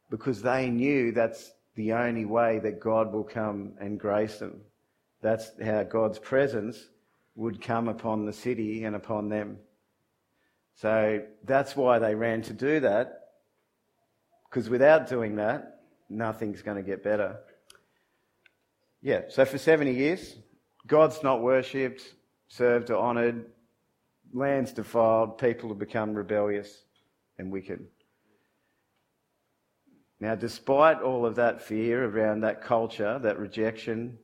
because 0.09 0.41
they 0.41 0.69
knew 0.69 1.11
that's 1.11 1.51
the 1.77 1.93
only 1.93 2.25
way 2.25 2.57
that 2.57 2.79
God 2.79 3.13
will 3.13 3.23
come 3.23 3.73
and 3.79 3.99
grace 3.99 4.39
them. 4.39 4.61
That's 5.21 5.51
how 5.63 5.83
God's 5.83 6.17
presence 6.17 6.89
would 7.35 7.61
come 7.61 7.87
upon 7.87 8.25
the 8.25 8.33
city 8.33 8.83
and 8.83 8.95
upon 8.95 9.29
them. 9.29 9.59
So 10.81 11.21
that's 11.43 11.75
why 11.75 11.99
they 11.99 12.15
ran 12.15 12.41
to 12.43 12.53
do 12.53 12.79
that, 12.79 13.29
because 14.49 14.69
without 14.69 15.07
doing 15.07 15.35
that, 15.35 15.81
nothing's 16.09 16.63
going 16.63 16.77
to 16.77 16.83
get 16.83 17.03
better. 17.03 17.37
Yeah, 19.03 19.21
so 19.29 19.45
for 19.45 19.59
70 19.59 19.93
years, 19.93 20.35
God's 20.87 21.21
not 21.21 21.43
worshipped, 21.43 22.01
served, 22.47 22.89
or 22.89 22.97
honoured, 22.97 23.45
lands 24.33 24.71
defiled, 24.71 25.37
people 25.37 25.69
have 25.69 25.77
become 25.77 26.15
rebellious 26.15 26.85
and 27.37 27.51
wicked. 27.51 27.85
Now, 30.19 30.35
despite 30.35 31.01
all 31.01 31.25
of 31.25 31.35
that 31.35 31.61
fear 31.61 32.03
around 32.03 32.41
that 32.41 32.61
culture, 32.61 33.19
that 33.19 33.37
rejection, 33.37 34.17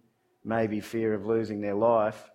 maybe 0.44 0.80
fear 0.80 1.14
of 1.14 1.26
losing 1.26 1.62
their 1.62 1.76
life, 1.76 2.32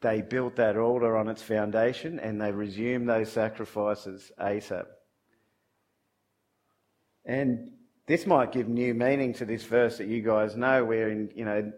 they 0.00 0.22
built 0.22 0.56
that 0.56 0.76
altar 0.76 1.16
on 1.16 1.28
its 1.28 1.42
foundation 1.42 2.20
and 2.20 2.40
they 2.40 2.52
resumed 2.52 3.08
those 3.08 3.32
sacrifices 3.32 4.30
ASAP. 4.40 4.86
And 7.24 7.72
this 8.06 8.26
might 8.26 8.52
give 8.52 8.68
new 8.68 8.94
meaning 8.94 9.32
to 9.34 9.44
this 9.44 9.64
verse 9.64 9.98
that 9.98 10.06
you 10.06 10.22
guys 10.22 10.56
know, 10.56 10.84
where 10.84 11.08
in, 11.10 11.32
you 11.34 11.44
know, 11.44 11.72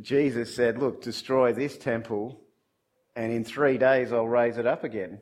Jesus 0.00 0.54
said, 0.56 0.78
Look, 0.78 1.02
destroy 1.02 1.52
this 1.52 1.78
temple, 1.78 2.40
and 3.14 3.32
in 3.32 3.44
three 3.44 3.78
days 3.78 4.12
I'll 4.12 4.26
raise 4.26 4.58
it 4.58 4.66
up 4.66 4.82
again. 4.82 5.20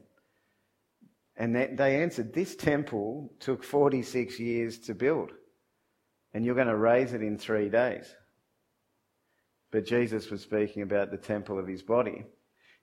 And 1.41 1.57
they 1.57 2.03
answered, 2.03 2.33
This 2.33 2.55
temple 2.55 3.33
took 3.41 3.65
46 3.65 4.39
years 4.39 4.79
to 4.81 4.95
build, 4.95 5.33
and 6.33 6.45
you're 6.45 6.55
going 6.55 6.69
to 6.69 6.77
raise 6.77 7.13
it 7.13 7.23
in 7.23 7.37
three 7.37 7.69
days. 7.69 8.15
But 9.73 9.87
Jesus 9.87 10.31
was 10.31 10.43
speaking 10.43 10.83
about 10.83 11.11
the 11.11 11.17
temple 11.17 11.59
of 11.59 11.67
his 11.67 11.83
body. 11.83 12.25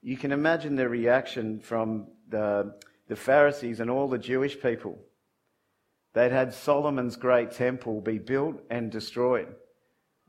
You 0.02 0.18
can 0.18 0.34
imagine 0.34 0.76
the 0.76 0.90
reaction 0.90 1.62
from 1.62 2.08
the, 2.28 2.76
the 3.08 3.16
Pharisees 3.16 3.80
and 3.80 3.90
all 3.90 4.10
the 4.10 4.18
Jewish 4.18 4.60
people 4.60 5.00
They'd 6.18 6.32
had 6.32 6.52
Solomon's 6.52 7.16
great 7.16 7.52
temple 7.52 8.02
be 8.02 8.18
built 8.18 8.64
and 8.72 8.92
destroyed. 8.92 9.54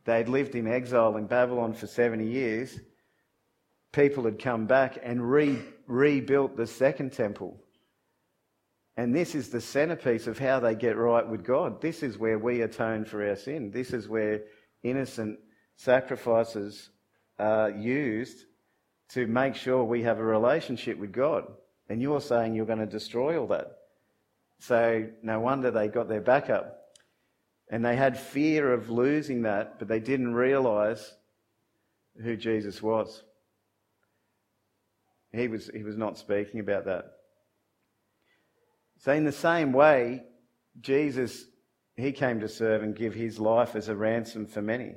They'd 0.05 0.29
lived 0.29 0.55
in 0.55 0.67
exile 0.67 1.17
in 1.17 1.27
Babylon 1.27 1.73
for 1.73 1.87
70 1.87 2.27
years. 2.27 2.79
People 3.93 4.25
had 4.25 4.39
come 4.39 4.67
back 4.67 4.99
and 5.03 5.31
re- 5.31 5.63
rebuilt 5.87 6.59
the 6.59 6.67
second 6.67 7.15
temple. 7.15 7.59
And 8.99 9.15
this 9.15 9.37
is 9.37 9.49
the 9.49 9.61
centerpiece 9.61 10.27
of 10.27 10.41
how 10.41 10.59
they 10.59 10.75
get 10.75 10.97
right 10.97 11.27
with 11.27 11.45
God. 11.45 11.81
This 11.81 12.03
is 12.03 12.19
where 12.19 12.37
we 12.37 12.63
atone 12.63 13.05
for 13.05 13.25
our 13.25 13.37
sin. 13.37 13.71
This 13.71 13.93
is 13.93 14.09
where 14.09 14.43
innocent 14.83 15.39
sacrifices 15.77 16.91
are 17.39 17.71
used 17.71 18.47
to 19.11 19.29
make 19.29 19.55
sure 19.55 19.85
we 19.85 20.03
have 20.03 20.19
a 20.19 20.25
relationship 20.25 20.99
with 20.99 21.13
God. 21.13 21.47
And 21.89 22.03
you're 22.03 22.21
saying 22.21 22.57
you're 22.57 22.67
going 22.67 22.81
to 22.81 22.87
destroy 22.87 23.41
all 23.41 23.47
that. 23.47 23.79
So 24.59 25.07
no 25.23 25.39
wonder 25.39 25.71
they 25.71 25.87
got 25.87 26.09
their 26.09 26.21
back 26.21 26.51
up. 26.51 26.81
And 27.71 27.85
they 27.85 27.95
had 27.95 28.19
fear 28.19 28.73
of 28.73 28.91
losing 28.91 29.43
that, 29.43 29.79
but 29.79 29.87
they 29.87 30.01
didn't 30.01 30.35
realize 30.35 31.15
who 32.21 32.37
Jesus 32.37 32.83
was. 32.83 33.23
He 35.31 35.47
was, 35.47 35.71
he 35.73 35.85
was 35.85 35.97
not 35.97 36.19
speaking 36.19 36.59
about 36.59 36.87
that. 36.87 37.18
So, 38.99 39.13
in 39.13 39.25
the 39.25 39.33
same 39.33 39.73
way, 39.73 40.25
Jesus, 40.81 41.45
he 41.97 42.13
came 42.13 42.41
to 42.41 42.49
serve 42.49 42.83
and 42.83 42.95
give 42.97 43.15
his 43.15 43.39
life 43.39 43.75
as 43.77 43.89
a 43.89 43.97
ransom 43.97 44.47
for 44.47 44.63
many. 44.63 44.97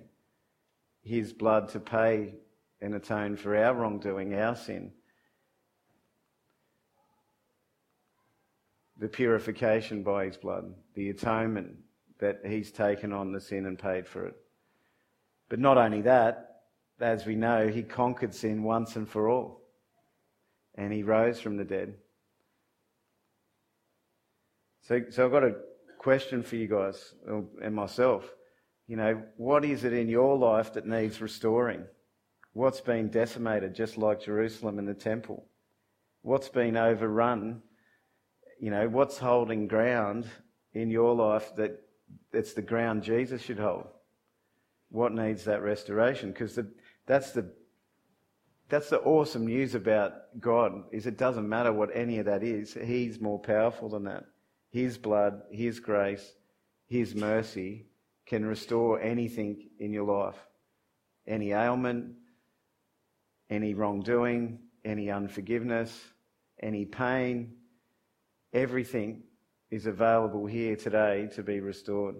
His 1.03 1.33
blood 1.33 1.69
to 1.69 1.79
pay 1.79 2.35
and 2.81 2.93
atone 2.95 3.35
for 3.35 3.55
our 3.55 3.73
wrongdoing, 3.73 4.35
our 4.35 4.55
sin. 4.55 4.91
the 9.01 9.09
purification 9.09 10.03
by 10.03 10.25
his 10.25 10.37
blood, 10.37 10.71
the 10.93 11.09
atonement 11.09 11.75
that 12.19 12.39
he's 12.45 12.71
taken 12.71 13.11
on 13.11 13.31
the 13.31 13.41
sin 13.41 13.65
and 13.65 13.77
paid 13.77 14.07
for 14.07 14.27
it. 14.27 14.35
But 15.49 15.59
not 15.59 15.79
only 15.79 16.01
that, 16.03 16.61
as 16.99 17.25
we 17.25 17.35
know, 17.35 17.67
he 17.67 17.81
conquered 17.81 18.33
sin 18.33 18.61
once 18.61 18.95
and 18.95 19.09
for 19.09 19.27
all. 19.27 19.63
And 20.75 20.93
he 20.93 21.01
rose 21.01 21.41
from 21.41 21.57
the 21.57 21.65
dead. 21.65 21.95
So, 24.91 25.01
so 25.09 25.23
I've 25.25 25.31
got 25.31 25.45
a 25.45 25.55
question 25.99 26.43
for 26.43 26.57
you 26.57 26.67
guys 26.67 27.15
and 27.25 27.73
myself. 27.73 28.25
You 28.87 28.97
know, 28.97 29.23
what 29.37 29.63
is 29.63 29.85
it 29.85 29.93
in 29.93 30.09
your 30.09 30.37
life 30.37 30.73
that 30.73 30.85
needs 30.85 31.21
restoring? 31.21 31.85
What's 32.51 32.81
been 32.81 33.07
decimated, 33.07 33.73
just 33.73 33.97
like 33.97 34.21
Jerusalem 34.21 34.79
and 34.79 34.87
the 34.89 34.93
temple? 34.93 35.45
What's 36.23 36.49
been 36.49 36.75
overrun 36.75 37.61
you 38.59 38.69
know, 38.69 38.89
what's 38.89 39.17
holding 39.17 39.69
ground 39.69 40.27
in 40.73 40.91
your 40.91 41.15
life 41.15 41.55
that 41.55 41.81
it's 42.33 42.51
the 42.51 42.61
ground 42.61 43.01
Jesus 43.01 43.41
should 43.41 43.59
hold? 43.59 43.87
What 44.89 45.13
needs 45.13 45.45
that 45.45 45.61
restoration? 45.61 46.33
Because 46.33 46.59
that's 47.07 47.31
the 47.31 47.49
that's 48.67 48.89
the 48.89 48.99
awesome 48.99 49.45
news 49.45 49.73
about 49.73 50.11
God 50.41 50.83
is 50.91 51.07
it 51.07 51.17
doesn't 51.17 51.47
matter 51.47 51.71
what 51.71 51.95
any 51.95 52.19
of 52.19 52.25
that 52.25 52.43
is. 52.43 52.73
He's 52.73 53.21
more 53.21 53.39
powerful 53.39 53.87
than 53.87 54.03
that. 54.03 54.25
His 54.71 54.97
blood, 54.97 55.43
His 55.51 55.79
grace, 55.79 56.33
His 56.87 57.13
mercy 57.13 57.85
can 58.25 58.45
restore 58.45 58.99
anything 58.99 59.69
in 59.79 59.93
your 59.93 60.05
life. 60.05 60.47
Any 61.27 61.51
ailment, 61.51 62.15
any 63.49 63.73
wrongdoing, 63.73 64.59
any 64.83 65.11
unforgiveness, 65.11 65.95
any 66.61 66.85
pain, 66.85 67.53
Everything 68.53 69.23
is 69.69 69.85
available 69.85 70.45
here 70.45 70.75
today 70.75 71.29
to 71.35 71.43
be 71.43 71.61
restored 71.61 72.15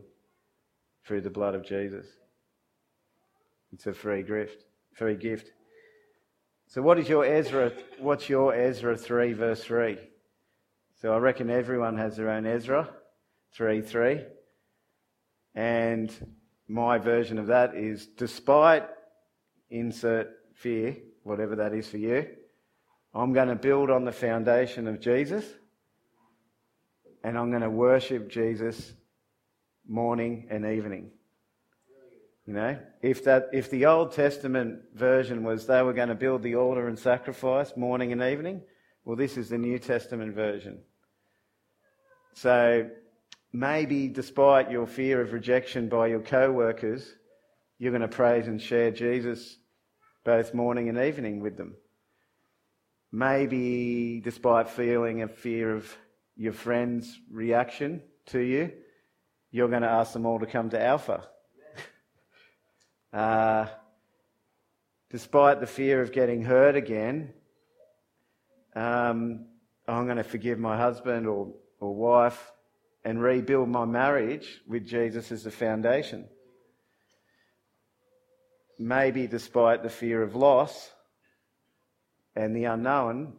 through 1.06 1.22
the 1.22 1.30
blood 1.30 1.56
of 1.56 1.66
Jesus. 1.66 2.06
It's 3.74 3.88
a 3.88 3.94
free 3.94 4.24
gift. 4.24 4.66
Free 4.94 5.16
gift. 5.16 5.52
So 6.68 6.82
what 6.82 6.98
is 7.00 7.10
your 7.10 7.26
Ezra 7.26 7.74
what's 8.00 8.30
your 8.30 8.54
Ezra 8.54 8.98
3 8.98 9.34
verse 9.34 9.64
3? 9.64 9.98
So 11.02 11.12
I 11.12 11.18
reckon 11.18 11.50
everyone 11.50 11.98
has 11.98 12.16
their 12.16 12.30
own 12.30 12.46
Ezra 12.46 12.88
3 13.56 13.82
3. 13.82 14.22
And 15.56 16.14
my 16.68 17.00
version 17.00 17.40
of 17.40 17.48
that 17.48 17.76
is 17.76 18.06
despite 18.06 18.88
insert 19.72 20.28
fear, 20.54 20.98
whatever 21.24 21.56
that 21.56 21.74
is 21.74 21.88
for 21.88 21.98
you, 21.98 22.28
I'm 23.16 23.34
going 23.34 23.48
to 23.48 23.56
build 23.56 23.90
on 23.90 24.06
the 24.06 24.12
foundation 24.12 24.88
of 24.88 25.02
Jesus 25.02 25.44
and 27.24 27.36
I'm 27.36 27.50
going 27.50 27.64
to 27.64 27.70
worship 27.70 28.30
Jesus 28.30 28.94
morning 29.88 30.50
and 30.52 30.68
evening. 30.68 31.10
You 32.46 32.54
know, 32.54 32.78
if 33.02 33.24
that 33.24 33.50
if 33.54 33.72
the 33.72 33.88
Old 33.88 34.12
Testament 34.12 34.82
version 34.94 35.44
was 35.44 35.66
they 35.66 35.82
were 35.82 35.94
going 35.94 36.10
to 36.10 36.16
build 36.16 36.44
the 36.44 36.58
altar 36.58 36.88
and 36.88 37.00
sacrifice 37.00 37.76
morning 37.76 38.12
and 38.12 38.22
evening, 38.22 38.62
well, 39.04 39.16
this 39.16 39.36
is 39.36 39.50
the 39.50 39.58
New 39.58 39.80
Testament 39.80 40.36
version. 40.36 40.78
So 42.34 42.90
maybe, 43.54 44.08
despite 44.08 44.72
your 44.72 44.88
fear 44.88 45.22
of 45.22 45.34
rejection 45.34 45.90
by 45.90 46.08
your 46.08 46.22
co-workers, 46.22 47.16
you're 47.78 47.92
going 47.92 48.02
to 48.02 48.08
praise 48.08 48.48
and 48.48 48.62
share 48.62 48.92
Jesus 48.92 49.58
both 50.24 50.54
morning 50.54 50.90
and 50.90 50.98
evening 50.98 51.42
with 51.42 51.58
them. 51.58 51.76
Maybe, 53.12 54.22
despite 54.24 54.70
feeling 54.70 55.22
a 55.22 55.28
fear 55.28 55.76
of 55.76 55.98
your 56.38 56.54
friends' 56.54 57.20
reaction 57.30 58.02
to 58.28 58.40
you, 58.40 58.72
you're 59.52 59.68
going 59.68 59.82
to 59.82 59.90
ask 59.90 60.14
them 60.14 60.26
all 60.26 60.40
to 60.40 60.46
come 60.46 60.70
to 60.70 60.82
Alpha. 60.82 61.28
uh, 63.14 63.66
despite 65.10 65.60
the 65.60 65.68
fear 65.68 66.02
of 66.02 66.14
getting 66.14 66.44
hurt 66.44 66.76
again, 66.76 67.34
um, 68.76 69.46
I'm 69.88 70.06
going 70.06 70.18
to 70.18 70.24
forgive 70.24 70.58
my 70.58 70.78
husband 70.78 71.28
or, 71.28 71.54
or 71.82 71.94
wife 71.94 72.52
and 73.04 73.22
rebuild 73.22 73.68
my 73.68 73.84
marriage 73.84 74.62
with 74.68 74.88
Jesus 74.88 75.32
as 75.32 75.44
the 75.44 75.52
foundation. 75.52 76.30
Maybe 78.80 79.28
despite 79.28 79.84
the 79.84 79.90
fear 79.90 80.22
of 80.22 80.36
loss 80.36 80.92
and 82.36 82.56
the 82.56 82.66
unknown, 82.66 83.34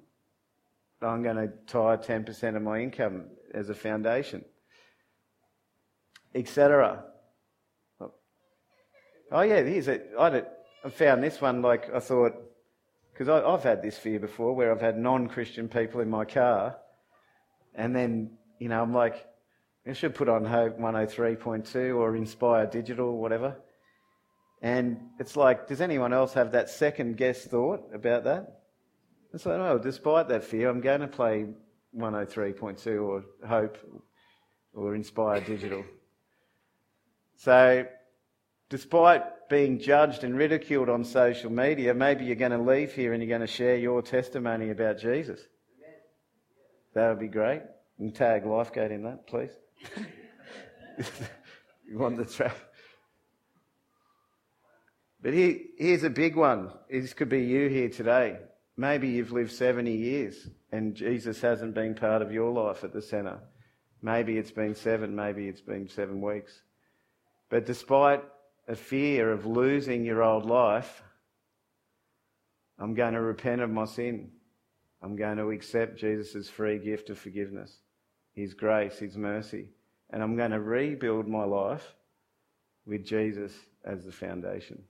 I'm 1.01 1.23
going 1.23 1.37
to 1.37 1.49
tie 1.67 1.97
10% 1.97 2.57
of 2.57 2.63
my 2.63 2.81
income 2.81 3.27
as 3.55 3.71
a 3.71 3.75
foundation, 3.75 4.45
etc. 6.35 7.05
Oh, 9.31 9.41
yeah, 9.41 9.63
here's 9.63 9.89
it. 9.89 10.11
I, 10.19 10.43
found 10.91 11.23
this 11.23 11.41
one 11.41 11.63
like 11.63 11.93
I 11.95 12.01
thought, 12.01 12.35
because 13.13 13.29
I've 13.29 13.63
had 13.63 13.83
this 13.83 13.99
fear 13.99 14.19
before 14.19 14.55
where 14.55 14.73
I've 14.73 14.81
had 14.81 14.99
non 14.99 15.29
Christian 15.29 15.69
people 15.69 16.01
in 16.01 16.11
my 16.11 16.25
car, 16.25 16.77
and 17.75 17.95
then, 17.95 18.33
you 18.59 18.69
know, 18.69 18.83
I'm 18.83 18.93
like, 18.93 19.27
I 19.87 19.93
should 19.95 20.15
put 20.15 20.29
on 20.29 20.45
Hope 20.45 20.79
103.2 20.79 21.97
or 21.97 22.17
Inspire 22.17 22.67
Digital 22.67 23.17
whatever. 23.17 23.57
And 24.61 25.01
it's 25.19 25.37
like, 25.37 25.67
does 25.67 25.81
anyone 25.81 26.13
else 26.13 26.35
have 26.35 26.53
that 26.53 26.71
second 26.71 27.17
guess 27.17 27.45
thought 27.45 27.91
about 27.93 28.25
that? 28.25 28.61
It's 29.35 29.45
like, 29.45 29.59
oh, 29.59 29.79
despite 29.79 30.29
that 30.29 30.45
fear, 30.45 30.69
I'm 30.69 30.81
going 30.81 31.01
to 31.01 31.09
play 31.09 31.47
103.2 31.97 33.03
or 33.03 33.25
Hope 33.47 33.79
or 34.73 34.95
Inspire 34.95 35.41
Digital. 35.41 35.85
So, 37.35 37.85
despite 38.69 39.49
being 39.49 39.81
judged 39.81 40.23
and 40.23 40.37
ridiculed 40.37 40.89
on 40.89 41.05
social 41.05 41.51
media, 41.51 41.93
maybe 41.93 42.25
you're 42.25 42.37
going 42.37 42.53
to 42.53 42.59
leave 42.59 42.93
here 42.93 43.13
and 43.13 43.21
you're 43.21 43.37
going 43.37 43.45
to 43.45 43.53
share 43.53 43.75
your 43.75 44.01
testimony 44.01 44.71
about 44.71 44.99
Jesus. 44.99 45.41
That 46.95 47.09
would 47.09 47.21
be 47.21 47.29
great. 47.29 47.63
And 47.99 48.15
tag 48.15 48.45
Lifegate 48.45 48.91
in 48.91 49.03
that, 49.05 49.27
please. 49.27 49.51
you 51.89 51.99
want 51.99 52.17
the 52.17 52.25
trap? 52.25 52.57
But 55.23 55.35
here, 55.35 55.59
here's 55.79 56.03
a 56.03 56.11
big 56.11 56.37
one. 56.37 56.71
This 56.91 57.15
could 57.15 57.29
be 57.29 57.45
you 57.45 57.69
here 57.69 57.89
today. 57.89 58.39
Maybe 58.77 59.09
you've 59.09 59.33
lived 59.33 59.53
70 59.53 59.93
years 59.93 60.49
and 60.73 60.95
Jesus 60.95 61.41
hasn't 61.41 61.75
been 61.75 61.95
part 61.95 62.23
of 62.23 62.33
your 62.33 62.51
life 62.51 62.83
at 62.83 62.93
the 62.93 63.03
centre. 63.03 63.39
Maybe 64.01 64.39
it's 64.39 64.51
been 64.51 64.75
seven, 64.75 65.15
maybe 65.15 65.47
it's 65.47 65.61
been 65.61 65.89
seven 65.89 66.21
weeks. 66.21 66.63
But 67.51 67.67
despite 67.67 68.25
a 68.67 68.75
fear 68.75 69.31
of 69.31 69.47
losing 69.47 70.05
your 70.05 70.23
old 70.23 70.47
life, 70.47 71.03
I'm 72.79 72.95
going 72.95 73.13
to 73.13 73.21
repent 73.21 73.61
of 73.61 73.71
my 73.71 73.85
sin. 73.85 74.33
I'm 75.03 75.17
going 75.17 75.39
to 75.39 75.51
accept 75.51 75.99
Jesus' 75.99 76.49
free 76.49 76.79
gift 76.79 77.11
of 77.11 77.19
forgiveness, 77.19 77.79
His 78.35 78.55
grace, 78.55 78.99
His 78.99 79.17
mercy. 79.17 79.69
And 80.11 80.23
I'm 80.23 80.37
going 80.37 80.51
to 80.53 80.61
rebuild 80.61 81.27
my 81.27 81.45
life 81.45 81.95
with 82.87 83.05
Jesus 83.05 83.53
as 83.85 84.05
the 84.05 84.13
foundation. 84.13 84.83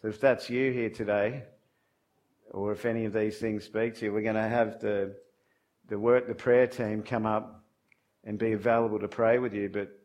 So 0.00 0.08
if 0.08 0.20
that's 0.20 0.50
you 0.50 0.72
here 0.72 0.90
today, 0.90 1.44
or 2.50 2.72
if 2.72 2.84
any 2.84 3.04
of 3.04 3.12
these 3.12 3.38
things 3.38 3.64
speak 3.64 3.96
to 3.96 4.06
you, 4.06 4.12
we're 4.12 4.22
going 4.22 4.34
to 4.34 4.42
have 4.42 4.80
the, 4.80 5.14
the 5.88 5.98
work, 5.98 6.26
the 6.26 6.34
prayer 6.34 6.66
team 6.66 7.02
come 7.02 7.26
up 7.26 7.62
and 8.24 8.38
be 8.38 8.52
available 8.52 8.98
to 8.98 9.08
pray 9.08 9.38
with 9.38 9.54
you. 9.54 9.68
But 9.68 9.98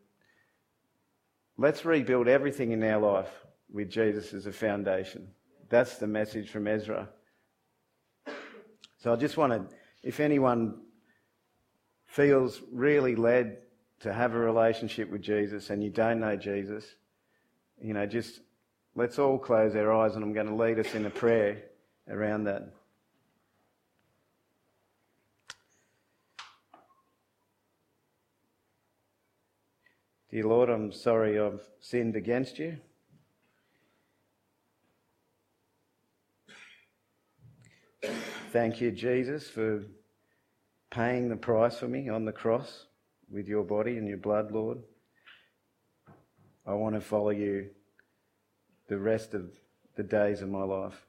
let's 1.56 1.84
rebuild 1.84 2.28
everything 2.28 2.72
in 2.72 2.82
our 2.84 3.00
life 3.00 3.30
with 3.72 3.90
Jesus 3.90 4.32
as 4.34 4.46
a 4.46 4.52
foundation. 4.52 5.28
That's 5.68 5.96
the 5.96 6.06
message 6.06 6.50
from 6.50 6.66
Ezra. 6.66 7.08
So 9.02 9.12
I 9.12 9.16
just 9.16 9.38
want 9.38 9.52
to, 9.52 9.76
if 10.02 10.20
anyone 10.20 10.74
feels 12.06 12.60
really 12.70 13.16
led 13.16 13.58
to 14.00 14.12
have 14.12 14.34
a 14.34 14.38
relationship 14.38 15.10
with 15.10 15.22
Jesus 15.22 15.70
and 15.70 15.82
you 15.82 15.90
don't 15.90 16.20
know 16.20 16.36
Jesus, 16.36 16.84
you 17.80 17.94
know, 17.94 18.04
just 18.04 18.40
let's 18.94 19.18
all 19.18 19.38
close 19.38 19.74
our 19.74 19.92
eyes 19.92 20.16
and 20.16 20.24
I'm 20.24 20.34
going 20.34 20.48
to 20.48 20.54
lead 20.54 20.78
us 20.78 20.94
in 20.94 21.06
a 21.06 21.10
prayer 21.10 21.62
around 22.08 22.44
that. 22.44 22.74
Dear 30.30 30.44
Lord, 30.44 30.68
I'm 30.68 30.92
sorry 30.92 31.40
I've 31.40 31.60
sinned 31.80 32.16
against 32.16 32.58
you. 32.58 32.76
Thank 38.52 38.80
you, 38.80 38.90
Jesus, 38.90 39.48
for 39.48 39.84
paying 40.90 41.28
the 41.28 41.36
price 41.36 41.78
for 41.78 41.86
me 41.86 42.08
on 42.08 42.24
the 42.24 42.32
cross 42.32 42.86
with 43.30 43.46
your 43.46 43.62
body 43.62 43.96
and 43.96 44.08
your 44.08 44.16
blood, 44.16 44.50
Lord. 44.50 44.78
I 46.66 46.74
want 46.74 46.96
to 46.96 47.00
follow 47.00 47.30
you 47.30 47.70
the 48.88 48.98
rest 48.98 49.34
of 49.34 49.52
the 49.94 50.02
days 50.02 50.42
of 50.42 50.48
my 50.48 50.64
life. 50.64 51.06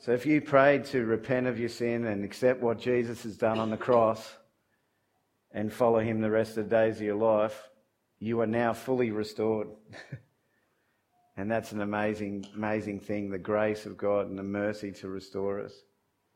So 0.00 0.10
if 0.10 0.26
you 0.26 0.40
prayed 0.40 0.86
to 0.86 1.04
repent 1.04 1.46
of 1.46 1.60
your 1.60 1.68
sin 1.68 2.04
and 2.04 2.24
accept 2.24 2.60
what 2.60 2.80
Jesus 2.80 3.22
has 3.22 3.36
done 3.36 3.60
on 3.60 3.70
the 3.70 3.76
cross 3.76 4.36
and 5.52 5.72
follow 5.72 6.00
him 6.00 6.20
the 6.20 6.30
rest 6.30 6.56
of 6.56 6.68
the 6.68 6.76
days 6.76 6.96
of 6.96 7.02
your 7.02 7.14
life, 7.14 7.68
you 8.18 8.40
are 8.40 8.48
now 8.48 8.72
fully 8.72 9.12
restored. 9.12 9.68
and 11.38 11.48
that's 11.48 11.70
an 11.70 11.80
amazing, 11.80 12.44
amazing 12.56 12.98
thing 12.98 13.30
the 13.30 13.38
grace 13.38 13.86
of 13.86 13.96
God 13.96 14.28
and 14.28 14.36
the 14.36 14.42
mercy 14.42 14.90
to 14.90 15.08
restore 15.08 15.60
us 15.60 15.72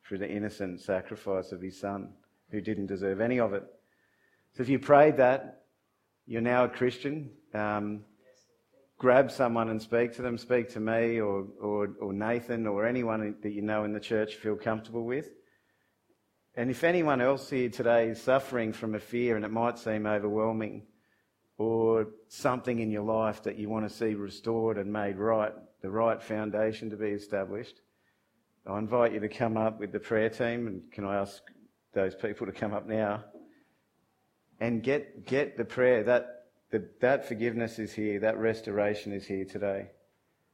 through 0.07 0.19
the 0.19 0.31
innocent 0.31 0.81
sacrifice 0.81 1.51
of 1.51 1.61
his 1.61 1.79
son, 1.79 2.11
who 2.53 2.61
didn't 2.61 2.87
deserve 2.87 3.21
any 3.21 3.41
of 3.41 3.53
it. 3.53 3.65
So 4.55 4.62
if 4.62 4.69
you 4.69 4.79
prayed 4.79 5.17
that, 5.17 5.65
you're 6.25 6.41
now 6.41 6.65
a 6.65 6.69
Christian. 6.69 7.33
Um, 7.53 8.05
grab 8.97 9.33
someone 9.33 9.71
and 9.71 9.83
speak 9.83 10.12
to 10.15 10.23
them. 10.23 10.38
Speak 10.38 10.69
to 10.71 10.81
me 10.81 11.21
or, 11.21 11.47
or, 11.61 11.88
or 12.01 12.12
Nathan 12.12 12.69
or 12.69 12.87
anyone 12.87 13.35
that 13.43 13.53
you 13.53 13.62
know 13.62 13.83
in 13.83 13.93
the 13.93 13.99
church 13.99 14.37
feel 14.37 14.55
comfortable 14.55 15.05
with. 15.05 15.31
And 16.55 16.71
if 16.71 16.85
anyone 16.85 17.21
else 17.21 17.51
here 17.51 17.71
today 17.71 18.11
is 18.11 18.23
suffering 18.23 18.73
from 18.73 18.95
a 18.95 19.01
fear 19.01 19.35
and 19.35 19.45
it 19.45 19.51
might 19.51 19.81
seem 19.81 20.07
overwhelming, 20.07 20.87
or 21.59 22.09
something 22.29 22.81
in 22.81 22.91
your 22.91 23.05
life 23.05 23.43
that 23.43 23.59
you 23.59 23.69
want 23.69 23.88
to 23.88 23.95
see 23.95 24.15
restored 24.15 24.79
and 24.79 24.93
made 24.93 25.17
right, 25.17 25.53
the 25.83 25.91
right 25.91 26.23
foundation 26.23 26.91
to 26.91 26.97
be 26.97 27.09
established, 27.09 27.81
I 28.67 28.79
invite 28.79 29.12
you 29.12 29.21
to 29.21 29.29
come 29.29 29.57
up 29.57 29.81
with 29.81 29.93
the 29.93 29.99
prayer 29.99 30.31
team, 30.31 30.69
and 30.69 30.83
can 30.93 31.05
I 31.05 31.17
ask 31.17 31.43
those 31.95 32.15
people 32.15 32.47
to 32.47 32.53
come 32.53 32.73
up 32.73 32.87
now? 32.87 33.25
And 34.61 34.83
get 34.83 35.27
get 35.27 35.57
the 35.57 35.65
prayer. 35.65 36.05
That 36.05 36.45
the, 36.71 36.88
that 37.01 37.27
forgiveness 37.27 37.81
is 37.81 37.93
here, 37.93 38.21
that 38.21 38.38
restoration 38.38 39.12
is 39.12 39.27
here 39.27 39.45
today. 39.45 39.91